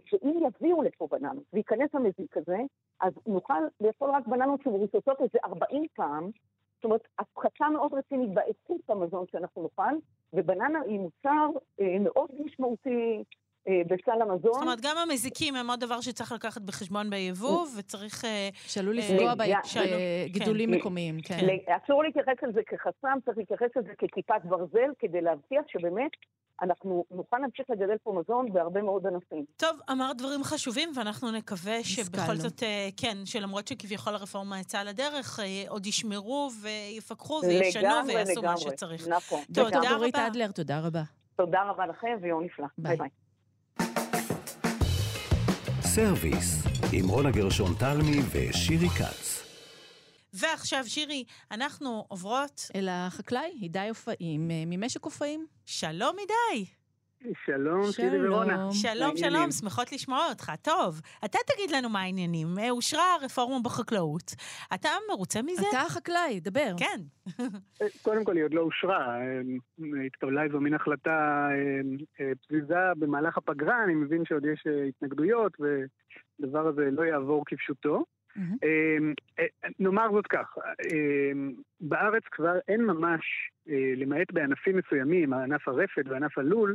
שאם 0.04 0.38
יביאו 0.46 0.82
לפה 0.82 1.08
בננות 1.10 1.44
וייכנס 1.52 1.94
המזיק 1.94 2.36
הזה, 2.36 2.58
אז 3.00 3.12
נוכל 3.26 3.62
לאכול 3.80 4.10
רק 4.10 4.26
בננות 4.26 4.62
שמרוססות 4.62 5.20
איזה 5.20 5.38
40 5.44 5.84
פעם, 5.94 6.30
זאת 6.76 6.84
אומרת, 6.84 7.08
הפחתה 7.18 7.68
מאוד 7.72 7.94
רצינית 7.94 8.34
באיכות 8.34 8.80
המזון 8.90 9.24
שאנחנו 9.32 9.62
נאכל, 9.62 9.94
ובננה 10.32 10.80
היא 10.86 10.98
מוצר 11.00 11.48
אה, 11.80 11.96
מאוד 12.00 12.30
משמעותי 12.44 13.24
אה, 13.68 13.80
בסל 13.86 14.22
המזון. 14.22 14.52
זאת 14.52 14.62
אומרת, 14.62 14.80
גם 14.82 14.96
המזיקים 15.02 15.56
הם 15.56 15.70
עוד 15.70 15.80
דבר 15.80 16.00
שצריך 16.00 16.32
לקחת 16.32 16.62
בחשבון 16.62 17.10
ביבוא, 17.10 17.66
וצריך... 17.78 18.24
אה, 18.24 18.48
שעלול 18.54 18.98
אה, 18.98 19.04
לפגוע 19.04 19.32
לגמרי. 19.32 20.26
בגידולים 20.28 20.70
כן. 20.70 20.76
מקומיים, 20.76 21.20
כן. 21.20 21.46
אסור 21.84 22.02
להתייחס 22.02 22.42
לזה 22.42 22.60
כחסם, 22.66 23.18
צריך 23.24 23.38
להתייחס 23.38 23.76
לזה 23.76 23.94
ככיפת 23.98 24.40
ברזל, 24.44 24.90
כדי 24.98 25.20
להבטיח 25.20 25.62
שבאמת 25.68 26.10
אנחנו 26.62 27.04
נוכל 27.10 27.38
להמשיך 27.38 27.70
לגדל 27.70 27.98
פה 28.02 28.12
מזון 28.20 28.52
בהרבה 28.52 28.82
מאוד 28.82 29.06
ענפים. 29.06 29.44
טוב, 29.56 29.80
אמרת 29.92 30.16
דברים 30.16 30.44
חשובים, 30.44 30.92
ואנחנו 30.96 31.30
נקווה 31.30 31.84
שבכל. 31.84 32.36
זאת, 32.36 32.62
אה, 32.62 32.88
כן, 32.96 33.16
שלמרות 33.24 33.68
שכביכול 33.68 34.14
הרפורמה 34.14 34.60
יצאה 34.60 34.84
לדרך, 34.84 35.40
אה, 35.40 35.64
עוד 35.68 35.86
ישמרו 35.86 36.50
ויפקחו 36.62 37.40
וישנו 37.42 37.82
לגמרי, 37.82 38.14
ויעשו 38.14 38.42
מה 38.42 38.54
לגמרי. 38.54 38.60
שצריך. 38.60 39.08
נכון. 39.08 39.40
תודה 39.54 39.68
לגמרי. 39.68 39.88
דורית 39.88 40.16
רבה. 40.16 40.26
אדלר, 40.26 40.50
תודה 40.50 40.80
רבה. 40.80 41.02
תודה 41.36 41.62
רבה 41.62 41.86
לכם 41.86 42.18
ויום 42.22 42.44
נפלא. 42.44 42.66
ביי. 42.78 42.96
ביי 42.96 43.08
ביי. 43.08 43.08
סרוויס, 45.80 46.64
עם 46.92 47.08
רונה 47.08 47.30
גרשון 47.30 47.74
תלמי 47.78 48.20
ושירי 48.32 48.88
כץ. 48.88 49.49
ועכשיו, 50.32 50.84
שירי, 50.84 51.24
אנחנו 51.50 52.04
עוברות 52.08 52.70
אל 52.74 52.88
החקלאי, 52.90 53.58
הדי 53.60 53.86
עופאים, 53.88 54.50
אה, 54.50 54.62
ממשק 54.66 55.04
עופאים. 55.04 55.46
שלום 55.66 56.16
הדי. 56.16 56.64
שלום, 57.44 57.92
שירי 57.92 58.28
ורונה. 58.28 58.68
שלום? 58.72 59.16
שלום, 59.16 59.50
שמחות 59.50 59.92
לשמוע 59.92 60.26
אותך. 60.28 60.52
טוב, 60.62 61.00
אתה 61.24 61.38
תגיד 61.46 61.70
לנו 61.70 61.88
מה 61.88 62.00
העניינים. 62.00 62.58
אה, 62.58 62.70
אושרה 62.70 63.14
הרפורמה 63.14 63.60
בחקלאות. 63.64 64.34
אתה 64.74 64.88
מרוצה 65.10 65.42
מזה? 65.42 65.66
אתה 65.70 65.80
החקלאי, 65.80 66.40
דבר. 66.40 66.72
כן. 66.78 67.00
קודם 68.02 68.24
כל, 68.24 68.36
היא 68.36 68.44
עוד 68.44 68.54
לא 68.54 68.60
אושרה. 68.60 69.20
אה, 69.20 69.40
התקבלה 70.06 70.42
איזו 70.42 70.60
מין 70.60 70.74
החלטה 70.74 71.48
אה, 71.50 71.80
אה, 72.20 72.32
פזיזה 72.46 72.74
במהלך 72.98 73.38
הפגרה, 73.38 73.84
אני 73.84 73.94
מבין 73.94 74.24
שעוד 74.24 74.44
יש 74.44 74.64
אה, 74.66 74.84
התנגדויות, 74.84 75.52
והדבר 75.60 76.68
הזה 76.68 76.88
לא 76.92 77.02
יעבור 77.02 77.44
כפשוטו. 77.46 78.04
מהמם. 78.36 78.56
אה, 78.64 79.46
נאמר 79.80 80.12
זאת 80.12 80.26
כך, 80.26 80.58
אה, 80.84 81.32
בארץ 81.80 82.22
כבר 82.30 82.58
אין 82.68 82.84
ממש, 82.84 83.50
אה, 83.68 83.92
למעט 83.96 84.32
בענפים 84.32 84.76
מסוימים, 84.76 85.32
ענף 85.32 85.68
הרפת 85.68 86.02
וענף 86.06 86.38
הלול, 86.38 86.74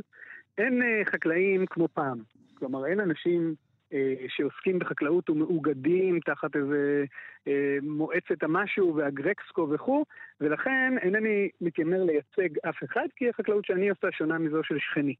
אין 0.58 0.82
אה, 0.82 1.02
חקלאים 1.04 1.66
כמו 1.66 1.88
פעם. 1.88 2.18
כלומר, 2.54 2.86
אין 2.86 3.00
אנשים 3.00 3.54
שעוסקים 4.28 4.78
בחקלאות 4.78 5.30
ומאוגדים 5.30 6.20
תחת 6.20 6.56
איזה 6.56 7.04
מועצת 7.82 8.42
המשהו 8.42 8.96
והגרקסקו 8.96 9.68
וכו', 9.70 10.04
ולכן 10.40 10.94
אינני 11.02 11.48
מתיימר 11.60 12.04
לייצג 12.04 12.58
אף 12.68 12.84
אחד, 12.84 13.06
כי 13.16 13.28
החקלאות 13.28 13.64
שאני 13.64 13.88
עושה 13.88 14.08
שונה 14.12 14.38
מזו 14.38 14.62
של 14.62 14.78
שכני. 14.78 15.14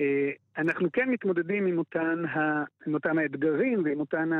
אה, 0.00 0.30
אנחנו 0.58 0.92
כן 0.92 1.10
מתמודדים 1.10 1.66
עם 1.66 1.78
אותן, 1.78 2.24
ה, 2.24 2.64
עם 2.86 2.94
אותם 2.94 3.18
האתגרים 3.18 3.84
ועם 3.84 4.00
אותן 4.00 4.30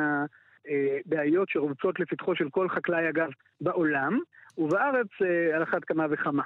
הבעיות 0.68 1.48
שרובצות 1.48 2.00
לפתחו 2.00 2.36
של 2.36 2.50
כל 2.50 2.68
חקלאי, 2.68 3.08
אגב, 3.08 3.28
בעולם, 3.60 4.18
ובארץ 4.58 5.08
אה, 5.22 5.56
על 5.56 5.62
אחת 5.62 5.84
כמה 5.84 6.06
וכמה. 6.10 6.42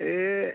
אה, 0.00 0.50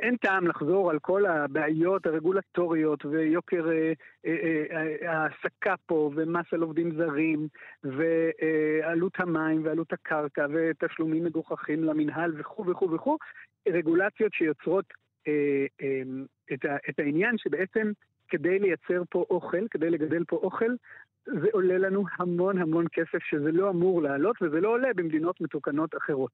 אין 0.00 0.16
טעם 0.16 0.46
לחזור 0.46 0.90
על 0.90 0.98
כל 0.98 1.26
הבעיות 1.26 2.06
הרגולטוריות 2.06 3.04
ויוקר 3.04 3.68
אה, 3.68 3.92
אה, 4.26 4.64
אה, 4.70 5.12
ההעסקה 5.12 5.74
פה 5.86 6.10
ומס 6.14 6.46
על 6.52 6.62
עובדים 6.62 6.90
זרים 6.96 7.48
ועלות 7.84 9.12
המים 9.18 9.64
ועלות 9.64 9.92
הקרקע 9.92 10.46
ותשלומים 10.52 11.24
מגוחכים 11.24 11.84
למינהל 11.84 12.32
וכו' 12.36 12.66
וכו' 12.66 12.90
וכו', 12.90 13.18
רגולציות 13.68 14.32
שיוצרות 14.32 14.84
אה, 15.28 15.66
אה, 15.82 16.76
את 16.90 16.98
העניין 16.98 17.38
שבעצם 17.38 17.92
כדי 18.28 18.58
לייצר 18.58 19.02
פה 19.10 19.24
אוכל, 19.30 19.68
כדי 19.70 19.90
לגדל 19.90 20.24
פה 20.28 20.36
אוכל, 20.36 20.70
זה 21.26 21.46
עולה 21.52 21.78
לנו 21.78 22.04
המון 22.18 22.58
המון 22.58 22.84
כסף 22.92 23.18
שזה 23.30 23.52
לא 23.52 23.70
אמור 23.70 24.02
לעלות 24.02 24.36
וזה 24.42 24.60
לא 24.60 24.68
עולה 24.68 24.88
במדינות 24.96 25.40
מתוקנות 25.40 25.90
אחרות. 25.96 26.30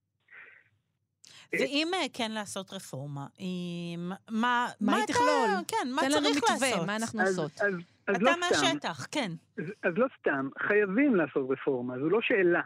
ואם 1.53 1.89
אה, 1.95 2.07
כן 2.13 2.31
לעשות 2.31 2.73
רפורמה, 2.73 3.27
אם- 3.41 4.13
מה 4.31 4.69
מה 4.81 4.97
היא 4.97 5.05
תכלול? 5.07 5.51
כן, 5.69 5.89
מה 5.95 6.03
צריך 6.11 6.37
מתווה, 6.37 6.69
לעשות? 6.71 6.87
מה 6.87 6.97
אנחנו 6.97 7.23
אז, 7.23 7.39
עושות. 7.39 7.61
אז, 7.61 7.75
אז 8.07 8.17
אתה 8.17 8.25
לא 8.25 8.31
סתם, 8.33 8.41
מהשטח, 8.41 9.07
כן. 9.11 9.31
אז, 9.59 9.65
אז 9.83 9.93
לא 9.97 10.07
סתם, 10.21 10.49
חייבים 10.59 11.15
לעשות 11.15 11.51
רפורמה, 11.51 11.99
זו 11.99 12.09
לא 12.09 12.19
שאלה. 12.23 12.61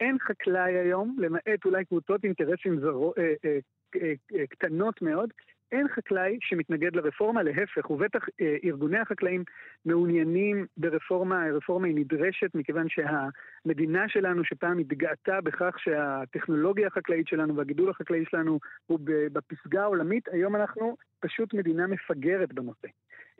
אין 0.00 0.18
חקלאי 0.18 0.78
היום, 0.78 1.16
למעט 1.18 1.64
אולי 1.64 1.84
קבוצות 1.84 2.24
אינטרסים 2.24 2.80
זרו, 2.80 3.12
אה, 3.18 3.22
אה, 3.44 3.58
אה, 4.02 4.12
אה, 4.34 4.46
קטנות 4.46 5.02
מאוד, 5.02 5.30
אין 5.72 5.88
חקלאי 5.88 6.38
שמתנגד 6.40 6.96
לרפורמה, 6.96 7.42
להפך, 7.42 7.90
ובטח 7.90 8.28
אה, 8.40 8.56
ארגוני 8.64 8.98
החקלאים 8.98 9.44
מעוניינים 9.84 10.66
ברפורמה, 10.76 11.44
הרפורמה 11.44 11.86
היא 11.86 11.96
נדרשת 11.96 12.54
מכיוון 12.54 12.86
שהמדינה 12.88 14.08
שלנו 14.08 14.44
שפעם 14.44 14.78
התגאתה 14.78 15.40
בכך 15.40 15.74
שהטכנולוגיה 15.78 16.86
החקלאית 16.86 17.28
שלנו 17.28 17.56
והגידול 17.56 17.90
החקלאי 17.90 18.24
שלנו 18.30 18.58
הוא 18.86 18.98
בפסגה 19.04 19.82
העולמית, 19.82 20.28
היום 20.28 20.56
אנחנו 20.56 20.96
פשוט 21.22 21.54
מדינה 21.54 21.86
מפגרת 21.86 22.52
בנושא. 22.52 22.88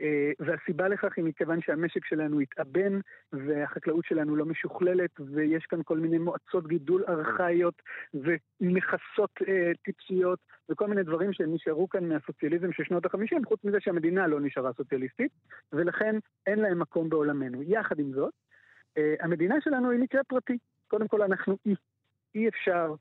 אה, 0.00 0.30
והסיבה 0.40 0.88
לכך 0.88 1.12
היא 1.16 1.24
מכיוון 1.24 1.60
שהמשק 1.60 2.04
שלנו 2.04 2.40
התאבן 2.40 3.00
והחקלאות 3.32 4.04
שלנו 4.04 4.36
לא 4.36 4.44
משוכללת 4.44 5.10
ויש 5.20 5.66
כאן 5.66 5.82
כל 5.84 5.98
מיני 5.98 6.18
מועצות 6.18 6.66
גידול 6.66 7.04
ארכאיות 7.08 7.82
ומכסות 8.14 9.30
אה, 9.48 9.72
טיפשיות 9.84 10.38
וכל 10.68 10.88
מיני 10.88 11.02
דברים 11.02 11.32
שנשארו 11.32 11.88
כאן 11.88 12.08
מהסוציאליזם 12.08 12.72
של 12.72 12.84
שנות 12.84 13.06
החמישים, 13.06 13.44
חוץ 13.44 13.64
מזה 13.64 13.80
שהמדינה 13.80 14.26
לא 14.26 14.40
נשארה 14.40 14.72
סוציאליסטית 14.72 15.32
ולכן 15.72 16.16
אין 16.46 16.58
להם 16.58 16.78
מקום 16.78 17.08
בעולמנו. 17.08 17.62
יחד 17.62 17.98
עם 17.98 18.12
זאת, 18.12 18.32
אה, 18.98 19.14
המדינה 19.20 19.54
שלנו 19.60 19.90
היא 19.90 20.00
מקרה 20.00 20.24
פרטי. 20.24 20.58
קודם 20.88 21.08
כל 21.08 21.22
אנחנו 21.22 21.56
אי. 21.66 21.74
אי 22.34 22.48
אפשר 22.48 22.94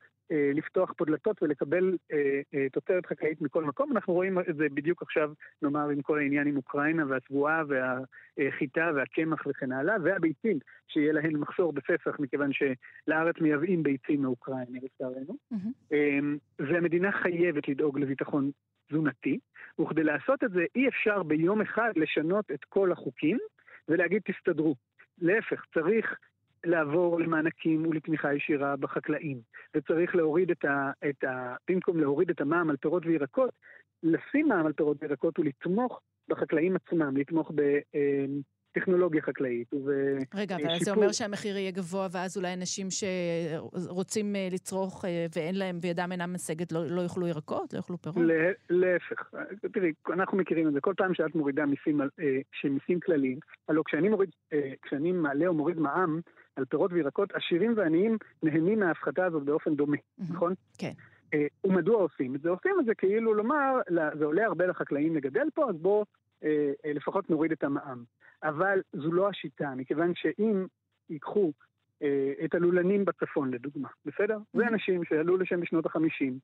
לפתוח 0.53 0.93
פה 0.97 1.05
דלתות 1.05 1.43
ולקבל 1.43 1.97
אה, 2.11 2.41
אה, 2.53 2.69
תוצרת 2.69 3.05
חקלאית 3.05 3.41
מכל 3.41 3.63
מקום. 3.63 3.91
אנחנו 3.91 4.13
רואים 4.13 4.39
את 4.39 4.55
זה 4.55 4.67
בדיוק 4.73 5.01
עכשיו, 5.01 5.31
נאמר, 5.61 5.89
עם 5.89 6.01
כל 6.01 6.17
העניין 6.19 6.47
עם 6.47 6.57
אוקראינה 6.57 7.03
והתבואה 7.07 7.61
והחיטה 8.38 8.91
והקמח 8.95 9.43
וכן 9.47 9.71
הלאה, 9.71 9.95
והביצים, 10.03 10.59
שיהיה 10.88 11.13
להן 11.13 11.35
מחסור 11.35 11.73
בפסח, 11.73 12.19
מכיוון 12.19 12.50
שלארץ 12.53 13.35
מייבאים 13.41 13.83
ביצים 13.83 14.21
מאוקראינה, 14.21 14.79
לצערנו. 14.83 15.38
Mm-hmm. 15.53 15.95
והמדינה 16.59 17.11
חייבת 17.11 17.67
לדאוג 17.67 18.00
לביטחון 18.00 18.51
תזונתי, 18.89 19.39
וכדי 19.81 20.03
לעשות 20.03 20.43
את 20.43 20.51
זה 20.51 20.65
אי 20.75 20.88
אפשר 20.88 21.23
ביום 21.23 21.61
אחד 21.61 21.91
לשנות 21.95 22.51
את 22.51 22.63
כל 22.63 22.91
החוקים 22.91 23.38
ולהגיד 23.88 24.21
תסתדרו. 24.25 24.75
להפך, 25.21 25.65
צריך 25.73 26.15
לעבור 26.65 27.20
למענקים 27.20 27.88
ולתמיכה 27.88 28.34
ישירה 28.34 28.75
בחקלאים, 28.75 29.41
וצריך 29.75 30.15
להוריד 30.15 30.51
את 30.51 30.65
ה... 30.65 30.91
את 31.10 31.24
ה 31.24 31.56
במקום 31.70 32.00
להוריד 32.00 32.30
את 32.30 32.41
המע"מ 32.41 32.70
על 32.70 32.77
פירות 32.77 33.06
וירקות, 33.06 33.50
לשים 34.03 34.48
מע"מ 34.48 34.65
על 34.65 34.74
פירות 34.74 34.98
וירקות 35.01 35.39
ולתמוך 35.39 36.01
בחקלאים 36.27 36.75
עצמם, 36.75 37.18
לתמוך 37.18 37.51
ב... 37.56 37.62
טכנולוגיה 38.71 39.21
חקלאית 39.21 39.73
וב... 39.73 39.89
רגע, 40.35 40.55
אבל 40.55 40.79
זה 40.79 40.91
אומר 40.91 41.11
שהמחיר 41.11 41.57
יהיה 41.57 41.71
גבוה, 41.71 42.07
ואז 42.11 42.37
אולי 42.37 42.53
אנשים 42.53 42.87
שרוצים 42.89 44.35
אה, 44.35 44.47
לצרוך 44.51 45.05
אה, 45.05 45.25
ואין 45.35 45.55
להם, 45.55 45.79
וידם 45.81 46.11
אינה 46.11 46.27
משגת, 46.27 46.71
לא, 46.71 46.85
לא 46.85 47.01
יאכלו 47.01 47.27
ירקות? 47.27 47.73
לא 47.73 47.77
יאכלו 47.77 47.97
פירות? 47.97 48.17
להפך. 48.69 49.33
תראי, 49.73 49.91
אנחנו 50.13 50.37
מכירים 50.37 50.67
את 50.67 50.73
זה. 50.73 50.81
כל 50.81 50.93
פעם 50.97 51.13
שאת 51.13 51.35
מורידה 51.35 51.65
מיסים, 51.65 52.01
אה, 52.01 52.07
שמיסים 52.51 52.99
כלליים, 52.99 53.39
הלוא 53.67 53.83
כשאני 53.85 54.09
מוריד, 54.09 54.29
כשאני 54.81 55.11
מעלה 55.11 55.47
או 55.47 55.53
מוריד 55.53 55.79
מע"מ, 55.79 56.19
על 56.55 56.65
פירות 56.65 56.91
וירקות, 56.93 57.29
עשירים 57.31 57.73
ועניים 57.77 58.17
נהנים 58.43 58.79
מההפחתה 58.79 59.25
הזאת 59.25 59.43
באופן 59.43 59.75
דומה, 59.75 59.97
נכון? 60.29 60.53
כן. 60.77 60.91
ומדוע 61.63 62.01
עושים 62.01 62.35
את 62.35 62.41
זה? 62.41 62.49
עושים 62.49 62.71
את 62.79 62.85
זה 62.85 62.95
כאילו 62.95 63.33
לומר, 63.33 63.79
זה 64.17 64.25
עולה 64.25 64.45
הרבה 64.45 64.65
לחקלאים 64.65 65.15
לגדל 65.15 65.47
פה, 65.53 65.69
אז 65.69 65.75
בואו 65.75 66.05
לפחות 66.86 67.29
נוריד 67.29 67.51
את 67.51 67.63
המע"מ. 67.63 68.03
אבל 68.43 68.81
זו 68.93 69.12
לא 69.12 69.29
השיטה, 69.29 69.74
מכיוון 69.75 70.15
שאם 70.15 70.65
ייקחו 71.10 71.51
אה, 72.03 72.33
את 72.45 72.55
הלולנים 72.55 73.05
בצפון 73.05 73.53
לדוגמה, 73.53 73.89
בסדר? 74.05 74.38
זה 74.53 74.67
אנשים 74.67 75.03
שעלו 75.03 75.38
לשם 75.38 75.62
בשנות 75.62 75.86
החמישים, 75.86 76.39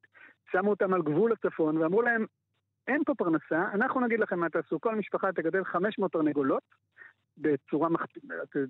שמו 0.51 0.69
אותם 0.69 0.93
על 0.93 1.01
גבול 1.01 1.31
הצפון 1.31 1.77
ואמרו 1.77 2.01
להם, 2.01 2.25
אין 2.87 3.03
פה 3.03 3.13
פרנסה, 3.15 3.71
אנחנו 3.73 4.01
נגיד 4.01 4.19
לכם 4.19 4.39
מה 4.39 4.49
תעשו, 4.49 4.81
כל 4.81 4.95
משפחה 4.95 5.31
תגדל 5.31 5.63
500 5.63 6.11
תרנגולות, 6.11 6.63
בצורה, 7.37 7.89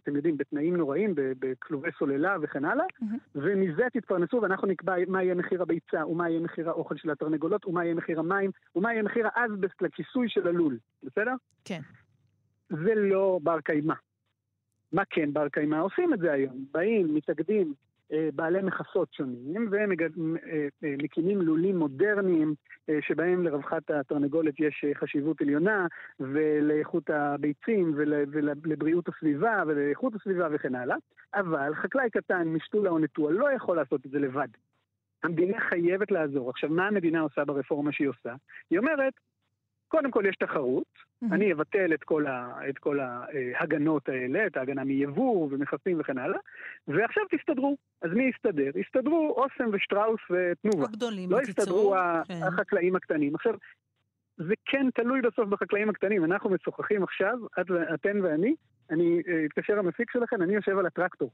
אתם 0.04 0.15
יודעים, 0.15 0.38
בתנאים 0.38 0.76
נוראים, 0.78 1.13
בכלובי 1.15 1.89
סוללה 2.00 2.36
וכן 2.42 2.65
הלאה, 2.65 2.86
mm-hmm. 2.86 3.15
ומזה 3.36 3.84
תתפרנסו 3.94 4.39
ואנחנו 4.42 4.68
נקבע 4.68 4.96
מה 5.08 5.24
יהיה 5.24 5.36
מחיר 5.36 5.62
הביצה, 5.62 6.08
ומה 6.08 6.30
יהיה 6.30 6.39
מחיר 6.39 6.70
האוכל 6.70 6.98
של 6.98 7.12
התרנגולות, 7.12 7.65
ומה 7.65 7.86
יהיה 7.86 7.96
מחיר 7.96 8.20
המים, 8.20 8.52
ומה 8.76 8.94
יהיה 8.94 9.04
מחיר 9.04 9.28
האזבסט 9.34 9.82
לכיסוי 9.82 10.30
של 10.30 10.48
הלול, 10.48 10.78
בסדר? 11.04 11.34
כן. 11.65 11.82
זה 12.70 12.96
לא 12.96 13.39
בר 13.44 13.60
קיימא. 13.62 13.94
מה 14.92 15.04
כן 15.10 15.34
בר 15.34 15.50
קיימא? 15.50 15.76
עושים 15.76 16.13
את 16.13 16.20
זה 16.20 16.32
היום. 16.32 16.65
באים, 16.72 17.15
מתאגדים, 17.15 17.74
בעלי 18.34 18.62
מכסות 18.62 19.13
שונים, 19.13 19.67
והם 19.72 19.91
אה, 19.91 20.67
אה, 20.84 20.96
מקימים 21.04 21.41
לולים 21.41 21.78
מודרניים 21.78 22.54
שבהם 23.02 23.43
לרווחת 23.43 23.91
התרנגולת 23.91 24.60
יש 24.60 24.86
חשיבות 24.93 25.41
עליונה, 25.41 25.88
ולאיכות 26.20 27.10
הביצים, 27.10 27.93
ולבריאות 27.96 29.08
הסביבה, 29.08 29.63
ולאיכות 29.67 30.15
הסביבה 30.15 30.48
וכן 30.52 30.76
הלאה, 30.76 30.96
אבל 31.36 31.76
חקלאי 31.76 32.10
קטן 32.10 32.48
משתולה 32.48 32.89
או 32.89 33.00
נטוע 33.00 33.32
לא 33.32 33.52
יכול 33.52 33.76
לעשות 33.76 34.06
את 34.06 34.12
זה 34.12 34.20
לבד. 34.20 34.48
המדינה 35.24 35.60
חייבת 35.70 36.12
לעזור. 36.12 36.50
עכשיו, 36.50 36.70
מה 36.70 36.88
המדינה 36.88 37.22
עושה 37.22 37.46
ברפורמה 37.46 37.91
שהיא 37.91 38.08
עושה? 38.08 38.36
היא 38.70 38.80
אומרת, 38.80 39.13
קודם 39.88 40.12
כל 40.12 40.24
יש 40.30 40.36
תחרות, 40.36 41.07
mm-hmm. 41.24 41.34
אני 41.36 41.54
אבטל 41.54 41.94
את 41.94 42.04
כל, 42.04 42.28
ה, 42.28 42.60
את 42.70 42.78
כל 42.78 43.00
ההגנות 43.00 44.10
האלה, 44.10 44.48
את 44.48 44.58
ההגנה 44.58 44.84
מיבוא 44.84 45.48
ומכסים 45.52 46.00
וכן 46.00 46.18
הלאה, 46.18 46.40
ועכשיו 46.88 47.24
תסתדרו. 47.32 47.78
אז 48.02 48.12
מי 48.12 48.24
יסתדר? 48.36 48.78
יסתדרו 48.78 49.36
אוסם 49.38 49.70
ושטראוס 49.74 50.22
ותנובה. 50.30 50.86
הגדולים, 50.86 51.32
לא 51.32 51.42
יסתדרו 51.42 51.96
כן. 52.28 52.34
החקלאים 52.44 52.96
הקטנים. 52.96 53.36
עכשיו, 53.36 53.54
זה 54.38 54.54
כן 54.66 54.90
תלוי 54.96 55.22
בסוף 55.22 55.50
בחקלאים 55.50 55.90
הקטנים. 55.90 56.26
אנחנו 56.26 56.50
משוחחים 56.50 57.04
עכשיו, 57.04 57.38
את, 57.62 57.66
אתן 57.94 58.22
ואני, 58.24 58.56
אני 58.90 59.22
אה, 59.28 59.46
אתקשר 59.46 59.80
המפיק 59.80 60.12
שלכם, 60.12 60.42
אני 60.42 60.56
יושב 60.56 60.78
על 60.78 60.86
הטרקטור. 60.86 61.32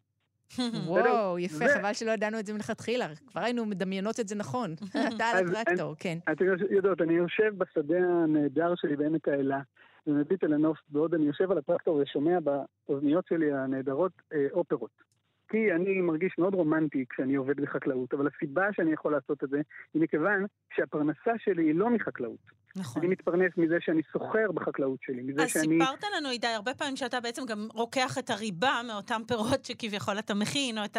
וואו, 0.85 1.39
יפה, 1.39 1.65
חבל 1.67 1.93
שלא 1.93 2.11
ידענו 2.11 2.39
את 2.39 2.45
זה 2.45 2.53
מלכתחילה, 2.53 3.07
כבר 3.27 3.41
היינו 3.41 3.65
מדמיינות 3.65 4.19
את 4.19 4.27
זה 4.27 4.35
נכון. 4.35 4.73
אתה 5.15 5.25
על 5.25 5.45
הטרקטור, 5.47 5.95
כן. 5.99 6.17
אתם 6.31 6.45
יודעות, 6.69 7.01
אני 7.01 7.13
יושב 7.13 7.53
בשדה 7.57 7.97
הנהדר 7.97 8.73
שלי 8.75 8.95
בעמק 8.95 9.27
האלה, 9.27 9.59
ומביט 10.07 10.43
אל 10.43 10.53
הנוף, 10.53 10.77
בעוד 10.89 11.13
אני 11.13 11.25
יושב 11.25 11.51
על 11.51 11.57
הטרקטור 11.57 11.95
ושומע 11.95 12.37
באוזניות 12.39 13.25
שלי 13.27 13.53
הנהדרות 13.53 14.11
אה, 14.33 14.47
אופרות. 14.51 15.13
כי 15.49 15.71
אני 15.71 16.01
מרגיש 16.01 16.35
מאוד 16.37 16.53
רומנטי 16.53 17.05
כשאני 17.09 17.35
עובד 17.35 17.61
בחקלאות, 17.61 18.13
אבל 18.13 18.27
הסיבה 18.27 18.73
שאני 18.73 18.93
יכול 18.93 19.11
לעשות 19.11 19.43
את 19.43 19.49
זה 19.49 19.61
היא 19.93 20.01
מכיוון 20.01 20.45
שהפרנסה 20.75 21.31
שלי 21.37 21.63
היא 21.63 21.75
לא 21.75 21.89
מחקלאות. 21.89 22.62
נכון. 22.75 23.01
אני 23.01 23.11
מתפרנס 23.11 23.51
מזה 23.57 23.77
שאני 23.79 24.01
סוחר 24.13 24.51
בחקלאות 24.53 24.99
שלי, 25.01 25.21
מזה 25.21 25.43
אז 25.43 25.49
שאני... 25.49 25.83
אז 25.83 25.87
סיפרת 25.87 26.03
לנו, 26.17 26.29
עידי, 26.29 26.47
הרבה 26.47 26.73
פעמים 26.73 26.95
שאתה 26.95 27.19
בעצם 27.19 27.45
גם 27.45 27.67
רוקח 27.73 28.17
את 28.17 28.29
הריבה 28.29 28.81
מאותם 28.87 29.21
פירות 29.27 29.65
שכביכול 29.65 30.19
אתה 30.19 30.33
מכין, 30.33 30.77
או 30.77 30.85
את 30.85 30.97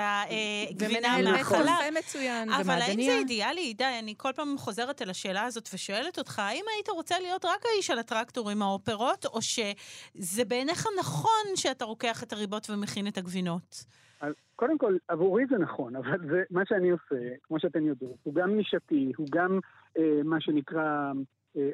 הגבינה 0.70 1.22
מהחלב. 1.32 1.60
ומנהל 1.60 1.94
מצוין, 1.98 2.48
ומעדניה. 2.48 2.60
אבל 2.60 2.82
האם 2.82 3.02
זה 3.02 3.18
אידיאלי, 3.18 3.60
עידי? 3.60 3.98
אני 3.98 4.14
כל 4.16 4.32
פעם 4.34 4.58
חוזרת 4.58 5.02
אל 5.02 5.10
השאלה 5.10 5.44
הזאת 5.44 5.68
ושואלת 5.74 6.18
אותך, 6.18 6.38
האם 6.38 6.64
היית 6.76 6.88
רוצה 6.88 7.18
להיות 7.18 7.44
רק 7.44 7.62
האיש 7.74 7.90
על 7.90 7.98
הטרקטור 7.98 8.50
עם 8.50 8.62
האופרות, 8.62 9.26
או 9.26 9.42
שזה 9.42 10.44
בעיניך 10.44 10.87
נכון 10.98 11.56
שאתה 11.56 11.84
רוקח 11.84 12.22
את 12.22 12.32
הריבות 12.32 12.70
ומכין 12.70 13.06
את 13.06 13.18
הגבינות? 13.18 13.84
אז 14.20 14.34
קודם 14.56 14.78
כל, 14.78 14.96
עבורי 15.08 15.44
זה 15.50 15.58
נכון, 15.58 15.96
אבל 15.96 16.18
זה 16.30 16.42
מה 16.50 16.62
שאני 16.68 16.90
עושה, 16.90 17.34
כמו 17.42 17.60
שאתן 17.60 17.84
יודעות, 17.84 18.16
הוא 18.22 18.34
גם 18.34 18.56
נישתי, 18.56 19.12
הוא 19.16 19.26
גם 19.30 19.58
אה, 19.98 20.20
מה 20.24 20.40
שנקרא 20.40 20.80
אה, 20.80 21.12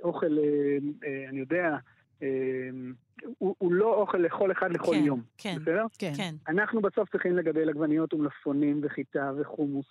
אוכל, 0.02 0.38
אה, 0.38 0.78
אה, 1.04 1.28
אני 1.28 1.40
יודע, 1.40 1.76
אה, 2.22 2.28
הוא, 3.38 3.54
הוא 3.58 3.72
לא 3.72 3.94
אוכל 3.94 4.18
לכל 4.18 4.52
אחד 4.52 4.70
לכל 4.72 4.92
כן, 4.92 5.04
יום, 5.04 5.22
כן, 5.38 5.56
בסדר? 5.60 5.86
כן. 5.98 6.12
כן. 6.16 6.34
אנחנו 6.48 6.80
בסוף 6.80 7.10
צריכים 7.10 7.36
לגדל 7.36 7.68
עגבניות 7.68 8.14
ומלפפונים 8.14 8.80
וחיטה 8.82 9.32
וחומוס 9.38 9.86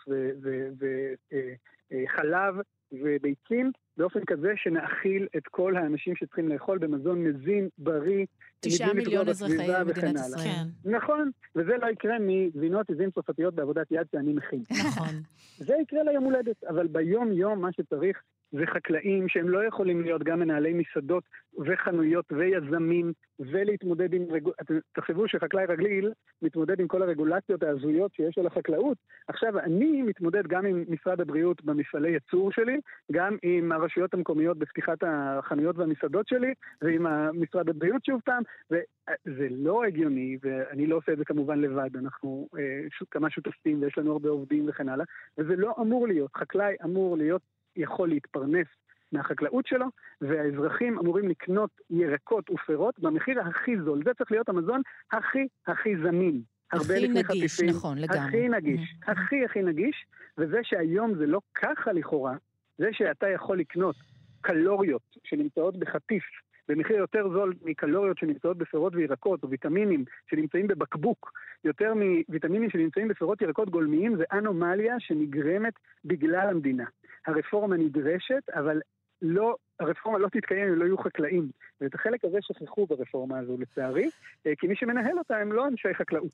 וחלב 1.91 2.55
אה, 2.55 2.57
אה, 2.57 2.61
וביצים, 2.91 3.71
באופן 3.97 4.19
כזה 4.27 4.53
שנאכיל 4.55 5.27
את 5.37 5.47
כל 5.47 5.77
האנשים 5.77 6.15
שצריכים 6.15 6.49
לאכול 6.49 6.77
במזון 6.77 7.23
מזין, 7.23 7.69
בריא, 7.77 8.25
תשעה 8.59 8.93
מיליון 8.93 9.29
אזרחי 9.29 9.53
מדינת 9.85 10.15
ישראל. 10.15 10.43
כן. 10.43 10.91
נכון, 10.91 11.31
וזה 11.55 11.73
לא 11.81 11.87
יקרה 11.87 12.17
מגבינות 12.19 12.89
עזים 12.89 13.11
צרפתיות 13.11 13.55
בעבודת 13.55 13.87
יד 13.91 14.07
שאני 14.11 14.33
מכין. 14.33 14.63
נכון. 14.71 15.21
זה 15.67 15.73
יקרה 15.81 16.03
ליום 16.03 16.23
הולדת, 16.23 16.63
אבל 16.63 16.87
ביום-יום 16.87 17.61
מה 17.61 17.69
שצריך 17.71 18.21
זה 18.51 18.65
חקלאים 18.65 19.29
שהם 19.29 19.49
לא 19.49 19.65
יכולים 19.65 20.01
להיות 20.01 20.23
גם 20.23 20.39
מנהלי 20.39 20.73
מסעדות 20.73 21.23
וחנויות 21.59 22.25
ויזמים 22.31 23.13
ולהתמודד 23.39 24.13
עם... 24.13 24.23
רג... 24.29 24.49
תחשבו 24.93 25.27
שחקלאי 25.27 25.65
רגיל 25.65 26.11
מתמודד 26.41 26.79
עם 26.79 26.87
כל 26.87 27.01
הרגולציות 27.01 27.63
ההזויות 27.63 28.13
שיש 28.13 28.37
על 28.37 28.47
החקלאות. 28.47 28.97
עכשיו, 29.27 29.59
אני 29.59 30.01
מתמודד 30.01 30.47
גם 30.47 30.65
עם 30.65 30.83
משרד 30.87 31.21
הבריאות 31.21 31.63
במפעלי 31.63 32.11
ייצור 32.11 32.51
שלי, 32.51 32.79
גם 33.11 33.37
עם 33.41 33.71
הרשויות 33.71 34.13
המקומיות 34.13 34.57
בפתיחת 34.57 34.97
החנויות 35.07 35.77
והמסעדות 35.77 36.27
שלי, 36.27 36.53
ועם 36.81 37.05
משרד 37.33 37.69
הבריאות 37.69 38.05
שוב 38.05 38.21
פעם, 38.25 38.43
וזה 38.71 39.47
לא 39.51 39.83
הגיוני, 39.83 40.37
ואני 40.43 40.87
לא 40.87 40.95
עושה 40.95 41.13
את 41.13 41.17
זה 41.17 41.25
כמובן 41.25 41.59
לבד, 41.59 41.89
אנחנו 41.95 42.47
אה, 42.57 43.05
כמה 43.11 43.29
שותפים 43.29 43.81
ויש 43.81 43.97
לנו 43.97 44.11
הרבה 44.11 44.29
עובדים 44.29 44.69
וכן 44.69 44.89
הלאה, 44.89 45.05
וזה 45.37 45.55
לא 45.55 45.75
אמור 45.79 46.07
להיות. 46.07 46.35
חקלאי 46.35 46.75
אמור 46.83 47.17
להיות 47.17 47.41
יכול 47.79 48.09
להתפרנס 48.09 48.67
מהחקלאות 49.11 49.67
שלו, 49.67 49.85
והאזרחים 50.21 50.99
אמורים 50.99 51.29
לקנות 51.29 51.69
ירקות 51.89 52.49
ופירות 52.49 52.99
במחיר 52.99 53.41
הכי 53.41 53.77
זול. 53.85 54.03
זה 54.03 54.13
צריך 54.13 54.31
להיות 54.31 54.49
המזון 54.49 54.81
הכי 55.11 55.47
הכי 55.67 55.97
זמין. 55.97 56.41
הכי 56.71 57.07
נגיש, 57.07 57.25
חטיפים, 57.25 57.69
נכון, 57.69 57.97
לגמרי. 57.97 58.19
הכי 58.19 58.49
נגיש, 58.49 58.79
mm-hmm. 58.79 59.11
הכי 59.11 59.45
הכי 59.45 59.61
נגיש, 59.61 60.05
וזה 60.37 60.57
שהיום 60.63 61.15
זה 61.15 61.25
לא 61.25 61.39
ככה 61.55 61.93
לכאורה, 61.93 62.35
זה 62.77 62.89
שאתה 62.91 63.29
יכול 63.29 63.59
לקנות 63.59 63.95
קלוריות 64.41 65.17
שנמצאות 65.23 65.77
בחטיף 65.77 66.23
במחיר 66.69 66.97
יותר 66.97 67.29
זול 67.29 67.53
מקלוריות 67.61 68.17
שנמצאות 68.17 68.57
בפירות 68.57 68.95
וירקות, 68.95 69.43
או 69.43 69.49
ויטמינים 69.49 70.05
שנמצאים 70.29 70.67
בבקבוק, 70.67 71.31
יותר 71.63 71.93
מוויטמינים 71.93 72.69
שנמצאים 72.69 73.07
בפירות 73.07 73.41
ירקות 73.41 73.69
גולמיים, 73.69 74.17
זה 74.17 74.23
אנומליה 74.31 74.95
שנגרמת 74.99 75.73
בגלל 76.05 76.49
המדינה. 76.49 76.85
הרפורמה 77.27 77.77
נדרשת, 77.77 78.49
אבל 78.53 78.81
לא, 79.21 79.55
הרפורמה 79.79 80.19
לא 80.19 80.27
תתקיים 80.27 80.67
אם 80.67 80.75
לא 80.75 80.85
יהיו 80.85 80.97
חקלאים. 80.97 81.51
ואת 81.81 81.95
החלק 81.95 82.25
הזה 82.25 82.37
שכחו 82.41 82.85
ברפורמה 82.85 83.39
הזו, 83.39 83.57
לצערי, 83.59 84.09
אה, 84.47 84.51
כי 84.57 84.67
מי 84.67 84.75
שמנהל 84.75 85.17
אותה 85.17 85.37
הם 85.37 85.51
לא 85.51 85.67
אנשי 85.67 85.93
חקלאות. 85.93 86.31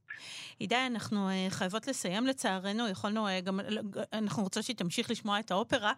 הידי, 0.59 0.75
אנחנו 0.91 1.29
אה, 1.29 1.47
חייבות 1.49 1.87
לסיים 1.87 2.25
לצערנו, 2.25 2.89
יכולנו 2.89 3.27
אה, 3.27 3.41
גם, 3.41 3.59
אנחנו 4.13 4.43
רוצות 4.43 4.63
שתמשיך 4.63 5.11
לשמוע 5.11 5.39
את 5.39 5.51
האופרה. 5.51 5.93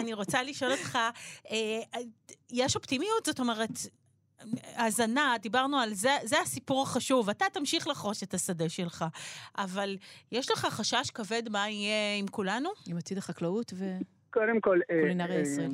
אני 0.00 0.14
רוצה 0.14 0.42
לשאול 0.42 0.70
אותך, 0.70 0.98
יש 2.52 2.76
אופטימיות? 2.76 3.24
זאת 3.26 3.40
אומרת, 3.40 3.70
הזנה, 4.76 5.34
דיברנו 5.42 5.78
על 5.78 5.94
זה, 5.94 6.10
זה 6.22 6.36
הסיפור 6.42 6.82
החשוב. 6.82 7.30
אתה 7.30 7.44
תמשיך 7.52 7.88
לחרוש 7.88 8.22
את 8.22 8.34
השדה 8.34 8.68
שלך, 8.68 9.04
אבל 9.58 9.96
יש 10.32 10.50
לך 10.50 10.58
חשש 10.58 11.10
כבד 11.10 11.48
מה 11.50 11.68
יהיה 11.68 12.18
עם 12.18 12.26
כולנו? 12.26 12.68
עם 12.88 12.96
עתיד 12.96 13.18
החקלאות 13.18 13.72
ו... 13.74 13.84
קודם 14.30 14.60
כל, 14.60 14.78
אה, 14.90 15.26
אה, 15.30 15.66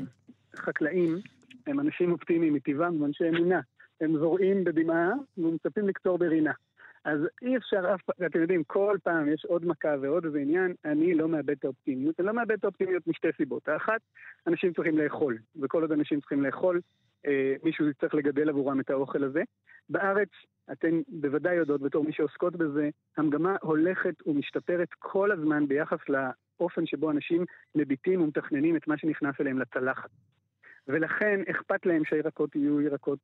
חקלאים 0.57 1.19
הם 1.67 1.81
אנשים 1.81 2.13
אופטימיים 2.13 2.55
מטבעם, 2.55 2.95
הם 2.95 3.05
אנשי 3.05 3.29
אמונה. 3.29 3.61
הם 4.01 4.19
זורעים 4.19 4.65
בדמעה 4.65 5.13
ומצפים 5.39 5.89
לקצור 5.89 6.19
ברינה. 6.19 6.53
אז 7.05 7.21
אי 7.43 7.57
אפשר 7.57 7.95
אף 7.95 8.03
פעם, 8.03 8.27
אתם 8.27 8.41
יודעים, 8.41 8.65
כל 8.65 8.97
פעם 9.03 9.33
יש 9.33 9.45
עוד 9.45 9.67
מכה 9.67 9.95
ועוד 10.01 10.25
איזה 10.25 10.39
עניין, 10.39 10.75
אני 10.85 11.15
לא 11.15 11.29
מאבד 11.29 11.51
את 11.51 11.65
האופטימיות. 11.65 12.21
אני 12.21 12.27
לא 12.27 12.35
מאבד 12.35 12.53
את 12.53 12.65
האופטימיות 12.65 13.07
משתי 13.07 13.29
סיבות. 13.37 13.69
האחת, 13.69 14.01
אנשים 14.47 14.73
צריכים 14.73 14.99
לאכול, 14.99 15.39
וכל 15.63 15.83
עוד 15.83 15.93
אנשים 15.93 16.21
צריכים 16.21 16.43
לאכול, 16.43 16.81
מישהו 17.63 17.87
צריך 18.01 18.15
לגדל 18.15 18.49
עבורם 18.49 18.81
את 18.81 18.91
האוכל 18.91 19.25
הזה. 19.25 19.43
בארץ, 19.89 20.29
אתן 20.73 21.01
בוודאי 21.09 21.55
יודעות, 21.55 21.81
בתור 21.81 22.05
מי 22.05 22.13
שעוסקות 22.13 22.57
בזה, 22.57 22.89
המגמה 23.17 23.57
הולכת 23.61 24.15
ומשתפרת 24.27 24.89
כל 24.99 25.33
הזמן 25.33 25.69
ביחס 25.69 25.99
לאופן 26.09 26.87
שבו 26.87 27.11
אנשים 27.11 27.45
מביטים 27.75 28.21
ומתכננים 28.21 28.77
את 28.77 28.89
מה 28.89 28.99
שנכנס 28.99 29.35
אליהם 29.41 29.59
לצלחת. 29.59 30.11
ולכן 30.89 31.41
אכפת 31.51 31.87
להם 31.87 32.05
שהירקות 32.05 32.57
יהיו 32.57 32.81
ירקות 32.81 33.19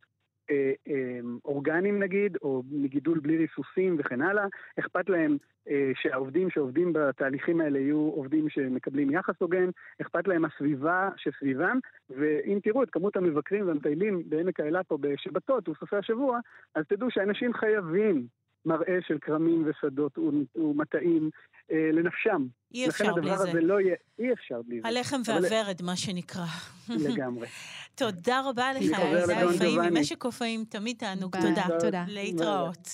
אה, 0.51 0.73
אה, 0.89 1.21
אורגניים 1.45 2.03
נגיד, 2.03 2.37
או 2.43 2.63
מגידול 2.71 3.19
בלי 3.19 3.37
ריסוסים 3.37 3.97
וכן 3.99 4.23
הלאה. 4.23 4.47
אכפת 4.79 5.09
להם 5.09 5.37
אה, 5.69 5.91
שהעובדים 5.95 6.51
שעובדים 6.51 6.93
בתהליכים 6.93 7.61
האלה 7.61 7.79
יהיו 7.79 7.97
עובדים 7.97 8.49
שמקבלים 8.49 9.11
יחס 9.11 9.35
הוגן, 9.39 9.71
אכפת 10.03 10.29
להם 10.29 10.45
הסביבה 10.45 11.11
שסביבם, 11.17 11.79
ואם 12.11 12.59
תראו 12.63 12.83
את 12.83 12.91
כמות 12.91 13.17
המבקרים 13.17 13.69
והמטיילים 13.69 14.23
בעמק 14.27 14.61
האלה 14.61 14.85
פה 14.85 14.99
בשבתות 15.01 15.69
ובסופי 15.69 15.97
השבוע, 15.97 16.39
אז 16.75 16.85
תדעו 16.89 17.11
שאנשים 17.11 17.53
חייבים 17.55 18.27
מראה 18.67 18.99
של 19.07 19.19
כרמים 19.21 19.71
ושדות 19.71 20.19
ומטעים 20.57 21.31
אה, 21.73 21.91
לנפשם. 21.93 22.47
אי 22.75 22.89
אפשר 22.89 23.15
בלי 23.15 23.31
זה. 23.31 23.31
לכן 23.31 23.31
הדבר 23.35 23.49
הזה 23.49 23.61
לא 23.61 23.81
יהיה, 23.81 23.95
אי 24.19 24.33
אפשר 24.33 24.61
בלי 24.67 24.81
זה. 24.81 24.89
הלחם 24.89 25.21
והוורד, 25.27 25.83
מה 25.83 25.97
שנקרא. 25.97 26.47
לגמרי. 26.89 27.47
תודה 27.95 28.41
רבה 28.49 28.73
לך, 28.73 28.97
הדי 29.25 29.37
עופאים 29.39 29.81
ממשק 29.81 30.19
עופאים, 30.19 30.65
תמיד 30.69 30.97
תענוג. 30.97 31.37
תודה. 31.37 31.67
תודה. 31.81 32.05
להתראות. 32.09 32.89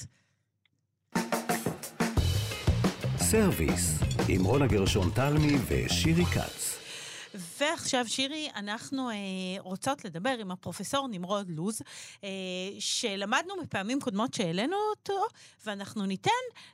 סרוויס, 3.16 4.00
עם 4.28 4.44
רונה 4.44 4.66
גרשון 4.66 5.10
תלמי 5.14 5.56
ושירי 5.68 6.24
כץ. 6.24 6.78
ועכשיו, 7.34 8.04
שירי, 8.08 8.48
אנחנו 8.56 9.10
אה, 9.10 9.14
רוצות 9.58 10.04
לדבר 10.04 10.30
עם 10.40 10.50
הפרופסור 10.50 11.08
נמרוד 11.08 11.50
לוז, 11.50 11.82
אה, 12.24 12.28
שלמדנו 12.78 13.54
בפעמים 13.62 14.00
קודמות 14.00 14.34
שהעלינו 14.34 14.76
אותו, 14.90 15.26
ואנחנו 15.66 16.06
ניתן 16.06 16.30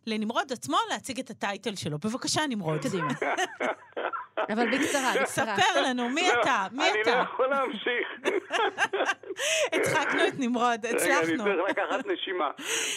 לנמרוד 0.06 0.52
עצמו 0.52 0.76
להציג 0.90 1.18
את 1.18 1.30
ה 1.30 1.38
title 1.38 1.76
שלו. 1.76 1.98
בבקשה, 1.98 2.46
נמרוד. 2.48 2.82
קדימה. 2.82 3.08
אבל 4.52 4.70
בקצרה, 4.70 5.12
בקצרה. 5.20 5.56
ספר 5.56 5.82
לנו, 5.82 6.08
מי 6.08 6.28
אתה? 6.32 6.66
מי 6.72 6.84
אתה? 7.02 7.10
אני 7.10 7.18
לא 7.18 7.22
יכול 7.22 7.46
להמשיך. 7.46 8.08
הצחקנו 9.72 10.26
את 10.28 10.38
נמרוד, 10.38 10.86
הצלחנו. 10.86 11.28
אני 11.28 11.36
צריך 11.36 11.70
לקחת 11.70 12.06
נשימה. 12.06 12.50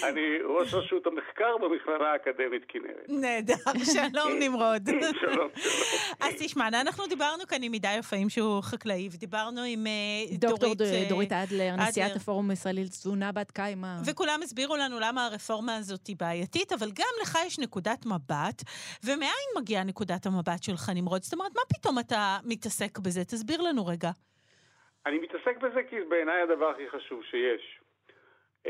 אני 0.04 0.22
ראש 0.46 0.74
רשות 0.74 1.08
המחקר 1.08 1.58
במכללה 1.58 2.12
האקדמית 2.12 2.64
כנרת. 2.68 3.06
נהדר, 3.08 3.54
שלום 3.94 4.32
נמרוד. 4.40 4.90
שלום, 4.90 5.14
שלום. 5.22 5.48
אז 6.24 6.34
תשמע, 6.40 6.68
אנחנו 6.68 7.08
דיברנו 7.08 7.48
כאן 7.48 7.64
עם 7.64 7.74
עידן 7.74 7.96
יפאים 8.00 8.30
שהוא 8.30 8.62
חקלאי, 8.62 9.10
ודיברנו 9.12 9.62
עם 9.68 9.88
אה, 9.88 10.38
דוקטור 10.38 10.74
דורית 11.10 11.32
אדלר, 11.32 11.76
נשיאת 11.76 12.16
הפורום 12.16 12.50
הישראלי 12.50 12.84
לתזונה 12.84 13.32
בת 13.32 13.52
קיימא. 13.52 13.96
וכולם 14.06 14.40
הסבירו 14.44 14.78
לנו 14.78 15.00
למה 15.00 15.26
הרפורמה 15.26 15.76
הזאת 15.76 16.08
היא 16.08 16.16
בעייתית, 16.20 16.74
אבל 16.74 16.92
גם 16.92 17.14
לך 17.22 17.38
יש 17.48 17.60
נקודת 17.60 18.06
מבט, 18.06 18.64
ומאין 19.04 19.32
מגיעה 19.58 19.84
נקודת 19.84 20.26
המבט 20.26 20.64
שלך, 20.64 20.92
נמרוד? 20.96 21.24
זאת 21.32 21.40
אומרת, 21.40 21.52
מה 21.56 21.62
פתאום 21.78 22.00
אתה 22.00 22.38
מתעסק 22.46 23.00
בזה? 23.00 23.22
תסביר 23.24 23.62
לנו 23.62 23.86
רגע. 23.86 24.10
אני 25.06 25.20
מתעסק 25.20 25.58
בזה 25.58 25.84
כי 25.84 25.96
בעיניי 26.10 26.42
הדבר 26.42 26.70
הכי 26.70 26.90
חשוב 26.90 27.24
שיש. 27.24 27.80
Uh, 28.68 28.70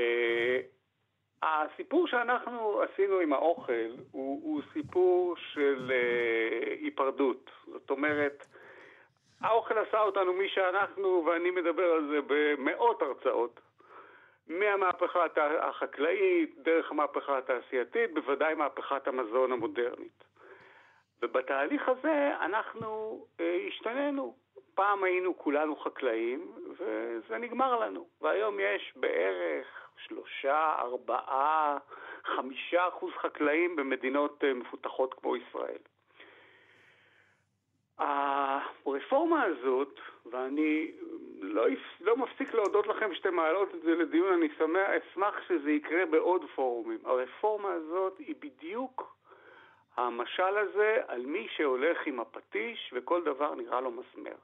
הסיפור 1.44 2.08
שאנחנו 2.08 2.82
עשינו 2.82 3.20
עם 3.20 3.34
האוכל 3.34 3.92
הוא, 4.12 4.42
הוא 4.44 4.62
סיפור 4.74 5.36
של 5.54 5.92
uh, 5.92 6.70
היפרדות. 6.70 7.50
זאת 7.66 7.90
אומרת, 7.90 8.46
האוכל 9.42 9.78
עשה 9.78 10.02
אותנו 10.02 10.34
מי 10.34 10.50
שאנחנו, 10.50 11.26
ואני 11.26 11.52
מדבר 11.52 11.92
על 11.92 12.08
זה 12.08 12.20
במאות 12.28 13.02
הרצאות. 13.02 13.60
מהמהפכה 14.48 15.26
החקלאית, 15.62 16.56
דרך 16.58 16.92
המהפכה 16.92 17.38
התעשייתית, 17.38 18.14
בוודאי 18.14 18.54
מהפכת 18.54 19.08
המזון 19.08 19.52
המודרנית. 19.52 20.31
ובתהליך 21.22 21.90
הזה 21.90 22.32
אנחנו 22.42 23.22
אה, 23.40 23.58
השתננו. 23.68 24.36
פעם 24.76 25.04
היינו 25.04 25.38
כולנו 25.38 25.76
חקלאים, 25.76 26.52
וזה 26.78 27.38
נגמר 27.38 27.80
לנו. 27.80 28.08
והיום 28.22 28.60
יש 28.60 28.94
בערך 28.96 29.68
שלושה, 29.98 30.76
ארבעה, 30.80 31.78
חמישה 32.24 32.88
אחוז 32.88 33.14
חקלאים 33.14 33.76
במדינות 33.76 34.44
אה, 34.44 34.54
מפותחות 34.54 35.14
כמו 35.14 35.36
ישראל. 35.36 35.78
הרפורמה 37.98 39.44
הזאת, 39.44 40.00
ואני 40.26 40.92
לא, 41.42 41.66
לא 42.00 42.18
מפסיק 42.18 42.54
להודות 42.54 42.88
לכם 42.88 43.16
שאתם 43.16 43.36
מעלות 43.36 43.76
את 43.76 43.82
זה 43.82 43.96
לדיון, 43.96 44.34
אני 44.34 44.50
שמח, 44.58 44.90
אשמח 44.90 45.36
שזה 45.48 45.72
יקרה 45.72 46.06
בעוד 46.06 46.42
פורומים. 46.56 47.00
הרפורמה 47.06 47.72
הזאת 47.72 48.18
היא 48.18 48.36
בדיוק 48.40 49.16
המשל 49.98 50.58
הזה 50.58 50.98
על 51.08 51.26
מי 51.26 51.48
שהולך 51.56 52.08
עם 52.08 52.20
הפטיש 52.20 52.94
וכל 52.94 53.24
דבר 53.24 53.56
נראה 53.56 53.82
לו 53.82 53.92
מסמר. 53.92 54.36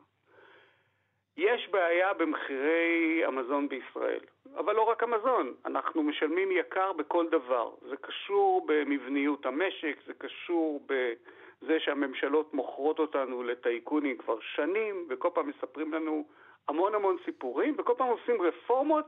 יש 1.38 1.69
בעיה 1.69 2.13
במחירי 2.13 3.25
המזון 3.25 3.69
בישראל, 3.69 4.19
אבל 4.55 4.75
לא 4.75 4.81
רק 4.81 5.03
המזון, 5.03 5.53
אנחנו 5.65 6.03
משלמים 6.03 6.51
יקר 6.51 6.93
בכל 6.93 7.29
דבר. 7.29 7.71
זה 7.89 7.97
קשור 7.97 8.65
במבניות 8.67 9.45
המשק, 9.45 9.97
זה 10.05 10.13
קשור 10.13 10.86
בזה 10.86 11.79
שהממשלות 11.79 12.53
מוכרות 12.53 12.99
אותנו 12.99 13.43
לטייקונים 13.43 14.17
כבר 14.17 14.39
שנים, 14.39 15.07
וכל 15.10 15.29
פעם 15.33 15.49
מספרים 15.49 15.93
לנו 15.93 16.25
המון 16.67 16.95
המון 16.95 17.17
סיפורים, 17.25 17.75
וכל 17.77 17.93
פעם 17.97 18.07
עושים 18.07 18.41
רפורמות, 18.41 19.05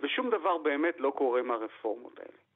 ושום 0.00 0.30
דבר 0.30 0.58
באמת 0.58 1.00
לא 1.00 1.10
קורה 1.10 1.42
מהרפורמות 1.42 2.18
האלה. 2.18 2.49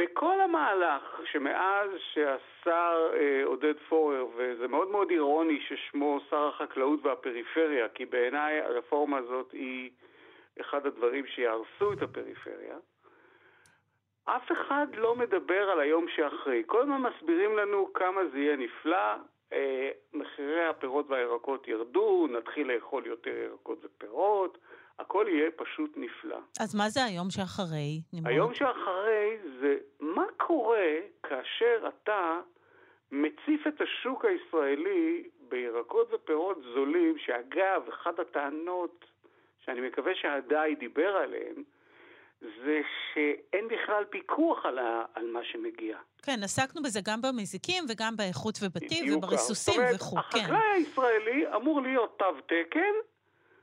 בכל 0.00 0.40
המהלך 0.40 1.20
שמאז 1.24 1.90
שהשר 2.12 3.10
אה, 3.14 3.42
עודד 3.44 3.74
פורר, 3.88 4.26
וזה 4.36 4.68
מאוד 4.68 4.90
מאוד 4.90 5.10
אירוני 5.10 5.60
ששמו 5.60 6.20
שר 6.30 6.48
החקלאות 6.48 7.00
והפריפריה, 7.06 7.88
כי 7.88 8.06
בעיניי 8.06 8.60
הרפורמה 8.60 9.18
הזאת 9.18 9.52
היא 9.52 9.90
אחד 10.60 10.86
הדברים 10.86 11.26
שיהרסו 11.26 11.92
את 11.92 12.02
הפריפריה, 12.02 12.76
אף 14.24 14.52
אחד 14.52 14.86
לא 14.94 15.16
מדבר 15.16 15.70
על 15.70 15.80
היום 15.80 16.08
שאחרי. 16.08 16.62
כל 16.66 16.80
הזמן 16.82 17.02
מסבירים 17.02 17.56
לנו 17.56 17.92
כמה 17.92 18.20
זה 18.32 18.38
יהיה 18.38 18.56
נפלא, 18.56 19.14
אה, 19.52 19.90
מחירי 20.12 20.66
הפירות 20.66 21.06
והירקות 21.08 21.68
ירדו, 21.68 22.26
נתחיל 22.30 22.72
לאכול 22.72 23.06
יותר 23.06 23.36
ירקות 23.36 23.84
ופירות, 23.84 24.58
הכל 25.00 25.26
יהיה 25.28 25.50
פשוט 25.50 25.90
נפלא. 25.96 26.38
אז 26.60 26.74
מה 26.74 26.88
זה 26.88 27.04
היום 27.04 27.30
שאחרי? 27.30 28.00
היום 28.24 28.54
שאחרי 28.54 29.38
זה 29.60 29.76
מה 30.00 30.24
קורה 30.36 30.96
כאשר 31.22 31.88
אתה 31.88 32.40
מציף 33.12 33.66
את 33.68 33.80
השוק 33.80 34.24
הישראלי 34.24 35.24
בירקות 35.48 36.12
ופירות 36.12 36.58
זולים, 36.74 37.18
שאגב, 37.18 37.82
אחת 37.88 38.18
הטענות 38.18 39.04
שאני 39.64 39.80
מקווה 39.80 40.12
שהדי 40.14 40.74
דיבר 40.78 41.16
עליהן, 41.16 41.62
זה 42.40 42.80
שאין 43.12 43.68
בכלל 43.68 44.04
פיקוח 44.04 44.66
על, 44.66 44.78
ה, 44.78 45.04
על 45.14 45.26
מה 45.26 45.40
שמגיע. 45.44 45.98
כן, 46.22 46.42
עסקנו 46.44 46.82
בזה 46.82 47.00
גם 47.04 47.22
במזיקים 47.22 47.84
וגם 47.88 48.16
באיכות 48.16 48.58
ובטיב 48.62 49.16
ובריסוסים. 49.16 49.80
וכו', 49.94 50.16
כן. 50.16 50.38
החקלאי 50.38 50.70
הישראלי 50.74 51.54
אמור 51.56 51.80
להיות 51.82 52.18
תו 52.18 52.40
תקן, 52.46 52.94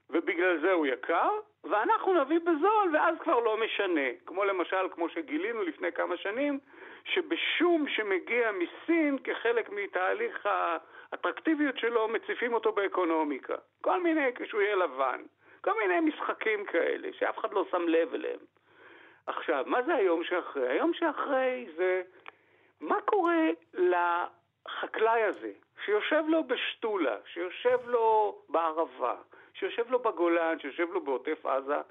ובגלל 0.09 0.59
זה 0.61 0.71
הוא 0.71 0.85
יקר, 0.85 1.29
ואנחנו 1.63 2.21
נביא 2.21 2.39
בזול, 2.39 2.89
ואז 2.93 3.15
כבר 3.19 3.39
לא 3.39 3.57
משנה. 3.57 4.09
כמו 4.25 4.45
למשל, 4.45 4.89
כמו 4.91 5.09
שגילינו 5.09 5.63
לפני 5.63 5.91
כמה 5.91 6.17
שנים, 6.17 6.59
שבשום 7.05 7.87
שמגיע 7.87 8.51
מסין, 8.51 9.17
כחלק 9.23 9.69
מתהליך 9.69 10.45
האטרקטיביות 10.45 11.77
שלו, 11.77 12.07
מציפים 12.07 12.53
אותו 12.53 12.71
באקונומיקה. 12.71 13.55
כל 13.81 14.03
מיני, 14.03 14.33
כשהוא 14.35 14.61
יהיה 14.61 14.75
לבן. 14.75 15.21
כל 15.61 15.73
מיני 15.79 15.99
משחקים 15.99 16.65
כאלה, 16.65 17.09
שאף 17.13 17.39
אחד 17.39 17.53
לא 17.53 17.65
שם 17.71 17.87
לב 17.87 18.13
אליהם. 18.13 18.39
עכשיו, 19.27 19.63
מה 19.67 19.83
זה 19.83 19.95
היום 19.95 20.23
שאחרי? 20.23 20.69
היום 20.69 20.93
שאחרי 20.93 21.67
זה 21.75 22.01
מה 22.81 23.01
קורה 23.01 23.49
לחקלאי 23.73 25.23
הזה, 25.23 25.51
שיושב 25.85 26.23
לו 26.27 26.43
בשתולה, 26.43 27.17
שיושב 27.25 27.79
לו 27.85 28.37
בערבה, 28.49 29.15
שיושב 29.59 29.91
לו 29.91 29.99
בגולן, 29.99 30.59
שיושב 30.59 30.89
לו 30.91 31.01
בעוטף 31.01 31.45
עזה, 31.45 31.81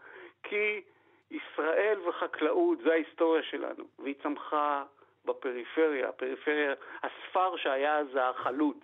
כי 0.42 0.82
ישראל 1.30 1.98
וחקלאות 2.08 2.78
זה 2.78 2.92
ההיסטוריה 2.92 3.42
שלנו, 3.42 3.84
והיא 3.98 4.14
צמחה 4.22 4.84
בפריפריה, 5.24 6.08
הפריפריה, 6.08 6.74
הספר 7.02 7.56
שהיה 7.56 7.98
אז 7.98 8.06
החלוץ. 8.20 8.78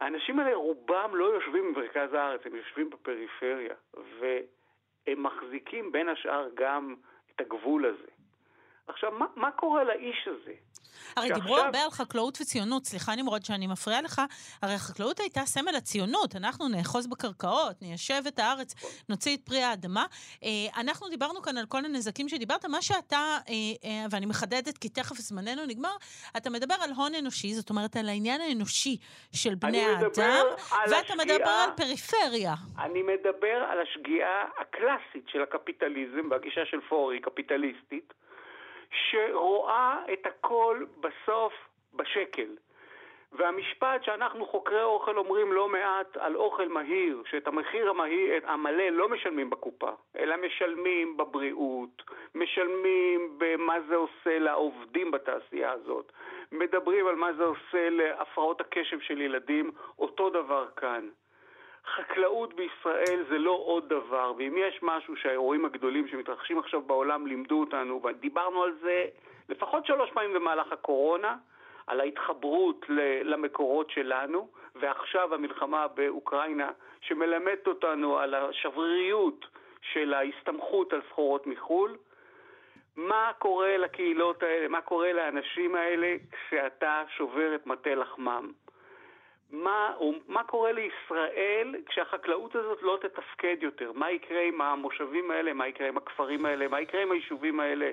האנשים 0.00 0.38
האלה 0.38 0.56
רובם 0.56 1.10
לא 1.16 1.24
יושבים 1.24 1.74
במרכז 1.74 2.14
הארץ, 2.14 2.40
הם 2.46 2.54
יושבים 2.54 2.90
בפריפריה, 2.90 3.74
והם 3.94 5.22
מחזיקים 5.22 5.92
בין 5.92 6.08
השאר 6.08 6.48
גם 6.54 6.94
את 7.30 7.40
הגבול 7.40 7.86
הזה. 7.86 8.10
עכשיו, 8.86 9.12
מה, 9.12 9.26
מה 9.36 9.50
קורה 9.52 9.84
לאיש 9.84 10.28
הזה? 10.28 10.54
הרי 11.16 11.28
שעכשיו- 11.28 11.42
דיברו 11.42 11.56
הרבה 11.56 11.82
על 11.84 11.90
חקלאות 11.90 12.38
וציונות, 12.40 12.84
סליחה 12.84 13.14
נמרוד 13.14 13.44
שאני 13.44 13.66
מפריעה 13.66 14.02
לך, 14.02 14.22
הרי 14.62 14.74
החקלאות 14.74 15.20
הייתה 15.20 15.40
סמל 15.46 15.74
הציונות, 15.76 16.36
אנחנו 16.36 16.68
נאחוז 16.68 17.06
בקרקעות, 17.06 17.82
ניישב 17.82 18.22
את 18.28 18.38
הארץ, 18.38 18.74
נוציא 19.08 19.36
את 19.36 19.40
פרי 19.44 19.62
האדמה. 19.62 20.06
אה, 20.44 20.48
אנחנו 20.80 21.08
דיברנו 21.08 21.42
כאן 21.42 21.56
על 21.56 21.66
כל 21.66 21.84
הנזקים 21.84 22.28
שדיברת, 22.28 22.64
מה 22.64 22.82
שאתה, 22.82 23.16
אה, 23.16 23.54
אה, 23.84 24.06
ואני 24.10 24.26
מחדדת 24.26 24.78
כי 24.78 24.88
תכף 24.88 25.16
זמננו 25.16 25.66
נגמר, 25.66 25.92
אתה 26.36 26.50
מדבר 26.50 26.74
על 26.80 26.90
הון 26.96 27.14
אנושי, 27.14 27.54
זאת 27.54 27.70
אומרת 27.70 27.96
על 27.96 28.08
העניין 28.08 28.40
האנושי 28.40 28.96
של 29.34 29.54
בני 29.54 29.84
מדבר 29.86 30.22
האדם, 30.22 30.44
ואתה 30.90 31.14
מדבר 31.14 31.32
השגיאה- 31.32 31.64
על 31.64 31.70
פריפריה. 31.76 32.54
אני 32.78 33.02
מדבר 33.02 33.64
על 33.70 33.78
השגיאה 33.82 34.44
הקלאסית 34.60 35.28
של 35.32 35.42
הקפיטליזם 35.42 36.30
והגישה 36.30 36.60
של 36.70 36.78
פורי, 36.88 37.20
קפיטליסטית, 37.20 38.12
שרואה 38.90 39.96
את 40.12 40.26
הכל 40.26 40.84
בסוף 41.00 41.52
בשקל. 41.94 42.56
והמשפט 43.32 44.02
שאנחנו 44.02 44.46
חוקרי 44.46 44.82
אוכל 44.82 45.18
אומרים 45.18 45.52
לא 45.52 45.68
מעט 45.68 46.16
על 46.16 46.36
אוכל 46.36 46.68
מהיר, 46.68 47.22
שאת 47.30 47.46
המחיר 47.46 47.90
המהיר, 47.90 48.50
המלא 48.50 48.88
לא 48.88 49.08
משלמים 49.08 49.50
בקופה, 49.50 49.90
אלא 50.18 50.36
משלמים 50.36 51.16
בבריאות, 51.16 52.02
משלמים 52.34 53.38
במה 53.38 53.74
זה 53.88 53.96
עושה 53.96 54.38
לעובדים 54.38 55.10
בתעשייה 55.10 55.72
הזאת, 55.72 56.12
מדברים 56.52 57.06
על 57.06 57.14
מה 57.14 57.32
זה 57.32 57.44
עושה 57.44 57.90
להפרעות 57.90 58.60
הקשב 58.60 59.00
של 59.00 59.20
ילדים, 59.20 59.70
אותו 59.98 60.30
דבר 60.30 60.68
כאן. 60.76 61.08
חקלאות 61.86 62.54
בישראל 62.54 63.24
זה 63.28 63.38
לא 63.38 63.62
עוד 63.64 63.88
דבר, 63.88 64.32
ואם 64.38 64.54
יש 64.58 64.78
משהו 64.82 65.16
שהאירועים 65.16 65.64
הגדולים 65.64 66.08
שמתרחשים 66.08 66.58
עכשיו 66.58 66.82
בעולם 66.82 67.26
לימדו 67.26 67.60
אותנו, 67.60 68.00
ודיברנו 68.04 68.62
על 68.62 68.72
זה 68.80 69.04
לפחות 69.48 69.86
שלוש 69.86 70.10
פעמים 70.10 70.34
במהלך 70.34 70.72
הקורונה, 70.72 71.36
על 71.86 72.00
ההתחברות 72.00 72.86
למקורות 73.24 73.90
שלנו, 73.90 74.48
ועכשיו 74.74 75.34
המלחמה 75.34 75.88
באוקראינה 75.88 76.70
שמלמדת 77.00 77.66
אותנו 77.66 78.18
על 78.18 78.34
השבריריות 78.34 79.46
של 79.92 80.14
ההסתמכות 80.14 80.92
על 80.92 81.00
סחורות 81.08 81.46
מחו"ל. 81.46 81.96
מה 82.96 83.30
קורה 83.38 83.76
לקהילות 83.76 84.42
האלה, 84.42 84.68
מה 84.68 84.80
קורה 84.80 85.12
לאנשים 85.12 85.74
האלה 85.74 86.16
כשאתה 86.32 87.02
שובר 87.16 87.54
את 87.54 87.66
מטה 87.66 87.94
לחמם? 87.94 88.52
מה, 89.52 89.94
מה 90.28 90.44
קורה 90.44 90.72
לישראל 90.72 91.74
כשהחקלאות 91.86 92.56
הזאת 92.56 92.82
לא 92.82 92.98
תתפקד 93.00 93.56
יותר? 93.60 93.92
מה 93.94 94.10
יקרה 94.10 94.42
עם 94.42 94.60
המושבים 94.60 95.30
האלה? 95.30 95.52
מה 95.52 95.68
יקרה 95.68 95.88
עם 95.88 95.96
הכפרים 95.96 96.46
האלה? 96.46 96.68
מה 96.68 96.80
יקרה 96.80 97.02
עם 97.02 97.12
היישובים 97.12 97.60
האלה? 97.60 97.90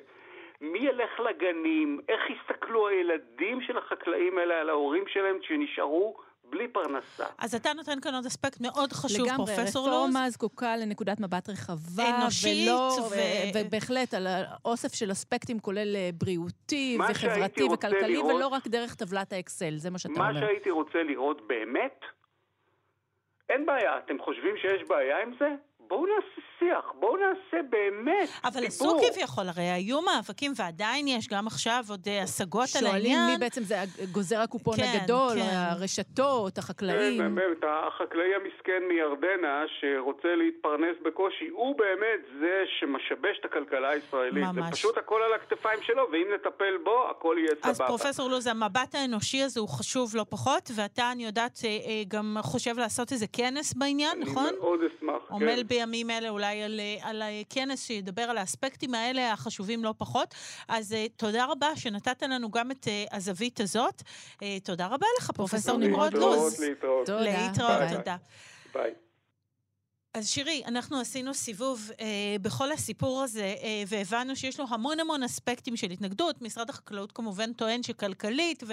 מי 0.61 0.79
ילך 0.79 1.19
לגנים? 1.19 1.99
איך 2.09 2.21
יסתכלו 2.29 2.87
הילדים 2.87 3.61
של 3.61 3.77
החקלאים 3.77 4.37
האלה 4.37 4.61
על 4.61 4.69
ההורים 4.69 5.07
שלהם 5.07 5.37
שנשארו 5.41 6.17
בלי 6.49 6.67
פרנסה? 6.67 7.25
אז 7.37 7.55
אתה 7.55 7.73
נותן 7.73 7.99
כאן 8.01 8.15
עוד 8.15 8.25
אספקט 8.25 8.61
מאוד 8.61 8.93
חשוב, 8.93 9.27
לגמרי, 9.27 9.55
פרופסור 9.55 9.87
לוז. 9.87 9.95
רפורמה 9.95 10.29
זקוקה 10.29 10.77
לנקודת 10.77 11.19
מבט 11.19 11.49
רחבה, 11.49 12.03
אנושית 12.21 12.67
ולא, 12.69 12.97
ו- 12.99 13.11
ו... 13.11 13.15
ובהחלט 13.55 14.13
על 14.13 14.27
אוסף 14.65 14.93
של 14.93 15.11
אספקטים 15.11 15.59
כולל 15.59 15.95
אה, 15.95 16.09
בריאותי 16.13 16.97
מה 16.97 17.07
וחברתי 17.11 17.63
וכלכלי, 17.63 18.13
לראות- 18.13 18.33
ולא 18.35 18.47
רק 18.47 18.67
דרך 18.67 18.95
טבלת 18.95 19.33
האקסל, 19.33 19.73
זה 19.77 19.89
מה 19.89 19.97
שאתה 19.99 20.13
מה 20.19 20.29
אומר. 20.29 20.39
שהייתי 20.39 20.69
רוצה 20.69 21.03
לראות 21.03 21.41
באמת, 21.47 21.99
אין 23.49 23.65
בעיה. 23.65 23.97
אתם 24.05 24.15
חושבים 24.25 24.55
שיש 24.57 24.87
בעיה 24.89 25.21
עם 25.23 25.31
זה? 25.39 25.55
בואו 25.87 26.05
נעשה 26.05 26.41
שיח, 26.59 26.93
בואו 26.99 27.17
נעשה 27.17 27.57
באמת 27.69 28.29
אבל 28.43 28.65
עשו 28.65 28.93
דיבור. 28.93 29.11
כביכול, 29.11 29.43
הרי 29.47 29.63
היו 29.63 30.01
מאבקים 30.01 30.51
ועדיין 30.55 31.07
יש 31.07 31.27
גם 31.27 31.47
עכשיו 31.47 31.83
עוד 31.89 32.07
אה, 32.07 32.23
השגות 32.23 32.69
על 32.75 32.81
שואלים 32.81 32.93
העניין. 32.93 33.31
מי 33.31 33.37
בעצם 33.39 33.63
זה 33.63 33.75
גוזר 34.11 34.39
הקופון 34.39 34.75
כן, 34.75 34.83
הגדול, 35.01 35.35
כן. 35.35 35.55
הרשתות, 35.55 36.57
החקלאים. 36.57 37.21
כן, 37.21 37.35
באמת, 37.35 37.57
החקלאי 37.63 38.35
המסכן 38.35 38.83
מירדנה 38.87 39.63
שרוצה 39.79 40.35
להתפרנס 40.35 40.95
בקושי, 41.05 41.47
הוא 41.47 41.75
באמת 41.77 42.39
זה 42.39 42.63
שמשבש 42.79 43.39
את 43.39 43.45
הכלכלה 43.45 43.89
הישראלית. 43.89 44.43
ממש. 44.43 44.55
זה 44.55 44.71
פשוט 44.71 44.97
הכל 44.97 45.21
על 45.21 45.33
הכתפיים 45.33 45.79
שלו, 45.81 46.03
ואם 46.11 46.27
נטפל 46.35 46.77
בו, 46.83 47.09
הכל 47.09 47.35
יהיה 47.39 47.55
סבבה. 47.55 47.69
אז 47.69 47.81
פרופסור 47.81 48.29
לוז, 48.29 48.47
המבט 48.47 48.95
האנושי 48.95 49.43
הזה 49.43 49.59
הוא 49.59 49.69
חשוב 49.69 50.15
לא 50.15 50.25
פחות, 50.29 50.71
ואתה, 50.75 51.11
אני 51.11 51.25
יודעת, 51.25 51.59
אה, 51.65 52.03
גם 52.07 52.37
חושב 52.41 52.77
לעשות 52.77 53.11
איזה 53.11 53.25
כנס 53.33 53.73
בעניין, 53.73 54.19
נכון? 54.19 54.47
אני 54.47 54.57
מאוד 54.57 54.79
אשמח, 54.83 55.31
עמל 55.31 55.55
כן. 55.55 55.67
בימים 55.77 56.09
אלה 56.09 56.29
אולי 56.29 56.63
על, 56.63 56.79
אה, 56.79 57.09
על 57.09 57.21
אה, 57.21 57.41
כנס 57.49 57.83
שידבר 57.83 58.21
על 58.21 58.37
האספקטים 58.37 58.93
האלה 58.93 59.33
החשובים 59.33 59.83
לא 59.83 59.93
פחות. 59.97 60.35
אז 60.67 60.93
אה, 60.93 61.05
תודה 61.17 61.45
רבה 61.45 61.67
שנתת 61.75 62.23
לנו 62.23 62.51
גם 62.51 62.71
את 62.71 62.87
הזווית 63.11 63.59
הזאת. 63.59 64.01
תודה 64.63 64.87
רבה 64.87 65.07
לך, 65.19 65.31
פרופסור 65.31 65.77
נמרוד 65.77 66.13
לוז. 66.13 66.59
להתראות. 66.59 67.05
תודה. 67.05 67.21
להתראות. 67.21 67.97
תודה. 67.97 68.15
ביי. 68.73 69.06
אז 70.17 70.29
שירי, 70.29 70.63
אנחנו 70.65 70.99
עשינו 70.99 71.33
סיבוב 71.33 71.91
אה, 71.99 72.05
בכל 72.41 72.71
הסיפור 72.71 73.21
הזה, 73.21 73.55
אה, 73.63 73.83
והבנו 73.87 74.35
שיש 74.35 74.59
לו 74.59 74.65
המון 74.69 74.99
המון 74.99 75.23
אספקטים 75.23 75.77
של 75.77 75.91
התנגדות. 75.91 76.41
משרד 76.41 76.69
החקלאות 76.69 77.11
כמובן 77.11 77.53
טוען 77.53 77.83
שכלכלית, 77.83 78.63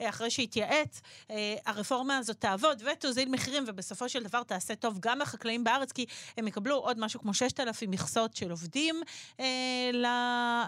ואחרי 0.00 0.30
שהתייעץ, 0.30 1.00
אה, 1.30 1.54
הרפורמה 1.66 2.16
הזאת 2.16 2.36
תעבוד 2.40 2.82
ותוזיל 2.92 3.28
מחירים, 3.28 3.64
ובסופו 3.66 4.08
של 4.08 4.22
דבר 4.22 4.42
תעשה 4.42 4.74
טוב 4.74 4.98
גם 5.00 5.18
לחקלאים 5.18 5.64
בארץ, 5.64 5.92
כי 5.92 6.06
הם 6.36 6.48
יקבלו 6.48 6.76
עוד 6.76 7.00
משהו 7.00 7.20
כמו 7.20 7.34
6,000 7.34 7.90
מכסות 7.90 8.36
של 8.36 8.50
עובדים 8.50 9.02
אה, 9.40 9.90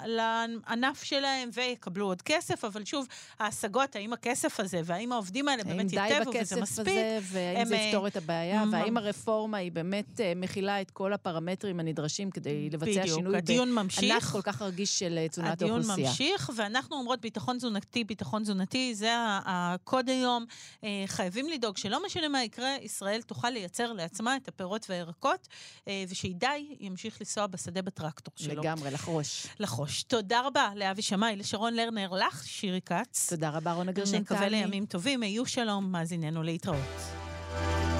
לענף 0.06 1.02
שלהם, 1.02 1.50
ויקבלו 1.52 2.06
עוד 2.06 2.22
כסף, 2.22 2.64
אבל 2.64 2.84
שוב, 2.84 3.06
ההשגות, 3.38 3.96
האם 3.96 4.12
הכסף 4.12 4.60
הזה, 4.60 4.80
והאם 4.84 5.12
העובדים 5.12 5.48
האלה 5.48 5.62
האם 5.66 5.76
באמת 5.76 5.90
די 5.90 6.08
ייטבו, 6.08 6.30
וזה 6.30 6.38
בכסף 6.38 6.56
מספיק, 6.56 6.88
הזה, 6.88 7.18
והאם 7.22 7.56
הם, 7.56 7.66
זה 7.66 7.76
אה, 7.76 7.80
יפתור 7.86 8.06
את 8.06 8.16
הבעיה, 8.16 8.64
מ- 8.64 8.72
והאם 8.72 8.96
הרפורמה 8.96 9.58
היא 9.58 9.72
באמת 9.72 10.20
אה, 10.20 10.25
מכילה 10.36 10.80
את 10.80 10.90
כל 10.90 11.12
הפרמטרים 11.12 11.80
הנדרשים 11.80 12.30
כדי 12.30 12.70
לבצע 12.70 12.90
בדיוק, 13.00 13.18
שינוי 13.18 13.36
הדיון 13.36 13.72
ממשיך. 13.72 14.02
בענף 14.12 14.24
כל 14.32 14.42
כך 14.42 14.62
רגיש 14.62 14.98
של 14.98 15.18
אה, 15.18 15.28
תזונת 15.28 15.52
הדיון 15.52 15.70
האוכלוסייה. 15.70 16.08
ממשיך, 16.08 16.50
ואנחנו 16.56 16.96
אומרות 16.96 17.20
ביטחון 17.20 17.56
תזונתי, 17.56 18.04
ביטחון 18.04 18.42
תזונתי, 18.42 18.94
זה 18.94 19.10
הקוד 19.46 20.08
היום. 20.08 20.44
אה, 20.84 21.04
חייבים 21.06 21.48
לדאוג 21.48 21.76
שלא 21.76 22.06
משנה 22.06 22.28
מה 22.28 22.44
יקרה, 22.44 22.76
ישראל 22.82 23.22
תוכל 23.22 23.50
לייצר 23.50 23.92
לעצמה 23.92 24.36
את 24.36 24.48
הפירות 24.48 24.86
והירקות, 24.88 25.48
אה, 25.88 26.04
ושעידי 26.08 26.76
ימשיך 26.80 27.16
לנסוע 27.20 27.46
בשדה 27.46 27.82
בטרקטור 27.82 28.34
שלו. 28.36 28.62
לגמרי, 28.62 28.90
לחרוש. 28.90 29.46
לחוש. 29.60 30.02
תודה 30.02 30.40
רבה 30.46 30.70
לאבי 30.76 31.02
שמאי, 31.02 31.36
לשרון 31.36 31.74
לרנר, 31.74 32.12
לך, 32.12 32.46
שירי 32.46 32.80
כץ. 32.80 33.30
תודה 33.30 33.50
רבה, 33.50 33.72
רונה 33.72 33.92
גרשן 33.92 34.16
נקווה 34.16 34.48
לימים 34.48 34.86
טובים, 34.86 35.22
היו 35.22 35.46
שלום, 35.46 35.92
מאזיננו 35.92 36.42
להתראות. 36.42 37.95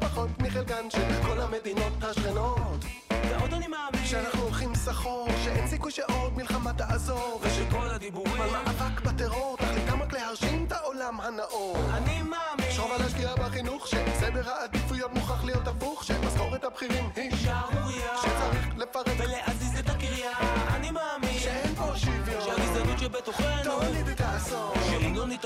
פחות 0.00 0.30
מחלקן 0.38 0.90
של 0.90 1.22
כל 1.22 1.40
המדינות 1.40 1.92
השכנות. 2.02 2.84
ועוד 3.10 3.54
אני 3.54 3.66
מאמין 3.66 4.06
שאנחנו 4.06 4.42
הולכים 4.42 4.74
סחור, 4.74 5.28
שאין 5.44 5.66
סיכוי 5.66 5.92
שעוד 5.92 6.36
מלחמה 6.36 6.72
תעזור, 6.72 7.40
ושכל 7.42 7.88
הדיבורים 7.88 8.42
על 8.42 8.50
מאבק 8.50 9.00
בטרור, 9.00 9.56
תכליתם 9.56 10.02
רק 10.02 10.12
להרשים 10.12 10.64
את 10.64 10.72
העולם 10.72 11.20
הנאור. 11.20 11.76
אני 11.92 12.22
מאמין 12.22 12.70
שוב 12.70 12.92
על 12.92 13.02
להשקיע 13.02 13.34
בחינוך, 13.34 13.88
שסדר 13.88 14.50
העדיפויות 14.50 15.14
מוכרח 15.14 15.44
להיות 15.44 15.68
הפוך, 15.68 16.04
שמשכורת 16.04 16.64
הבכירים 16.64 17.08
היא 17.16 17.36
שערורייה 17.36 18.16
שצריך 18.16 18.68
לפרק 18.76 19.06
ולהזיז 19.18 19.78
את 19.78 19.88
הקריה 19.88 20.49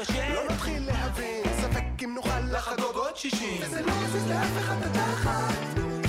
שאם 0.02 0.34
לא 0.34 0.44
לא 0.44 0.54
נתחיל 0.54 0.86
להבין, 0.86 1.42
ספק 1.60 2.02
אם 2.04 2.14
נוכל 2.14 2.40
לחגוג 2.52 2.96
עוד 2.96 3.16
שישים. 3.16 3.58
וזה 3.60 3.82
לא 3.82 3.92
מזיז 4.04 4.28
לאף 4.28 4.58
אחד 4.58 4.76
את 4.82 4.96
התחת. 4.96 6.03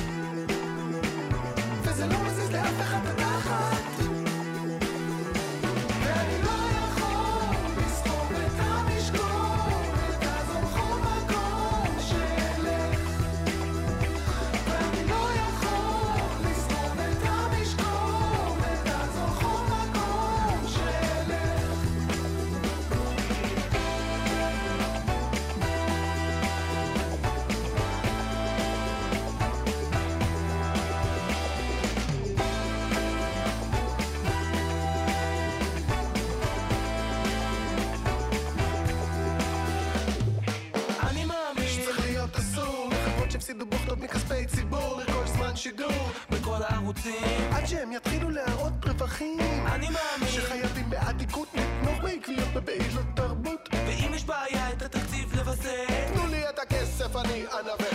בוכטות 43.69 43.97
מכספי 43.97 44.45
ציבור 44.45 44.97
לרכוש 44.97 45.29
זמן 45.29 45.55
שידור 45.55 46.09
בכל 46.29 46.63
הערוצים. 46.63 47.51
עד 47.51 47.65
שהם 47.65 47.91
יתחילו 47.91 48.29
להראות 48.29 48.73
רווחים 48.85 49.65
אני 49.65 49.87
מאמין 49.89 50.29
שחייבים 50.31 50.89
בעתיקות 50.89 51.47
לתמוך 51.53 52.03
בעקביות 52.03 52.47
בפעילות 52.53 53.05
תרבות. 53.15 53.69
ואם 53.87 54.13
יש 54.13 54.25
בעיה 54.25 54.71
את 54.71 54.81
התקציב 54.81 55.35
לבסס 55.39 55.65
תנו 56.13 56.27
לי 56.27 56.49
את 56.49 56.59
הכסף 56.59 57.15
אני 57.15 57.43
אנווט 57.59 57.94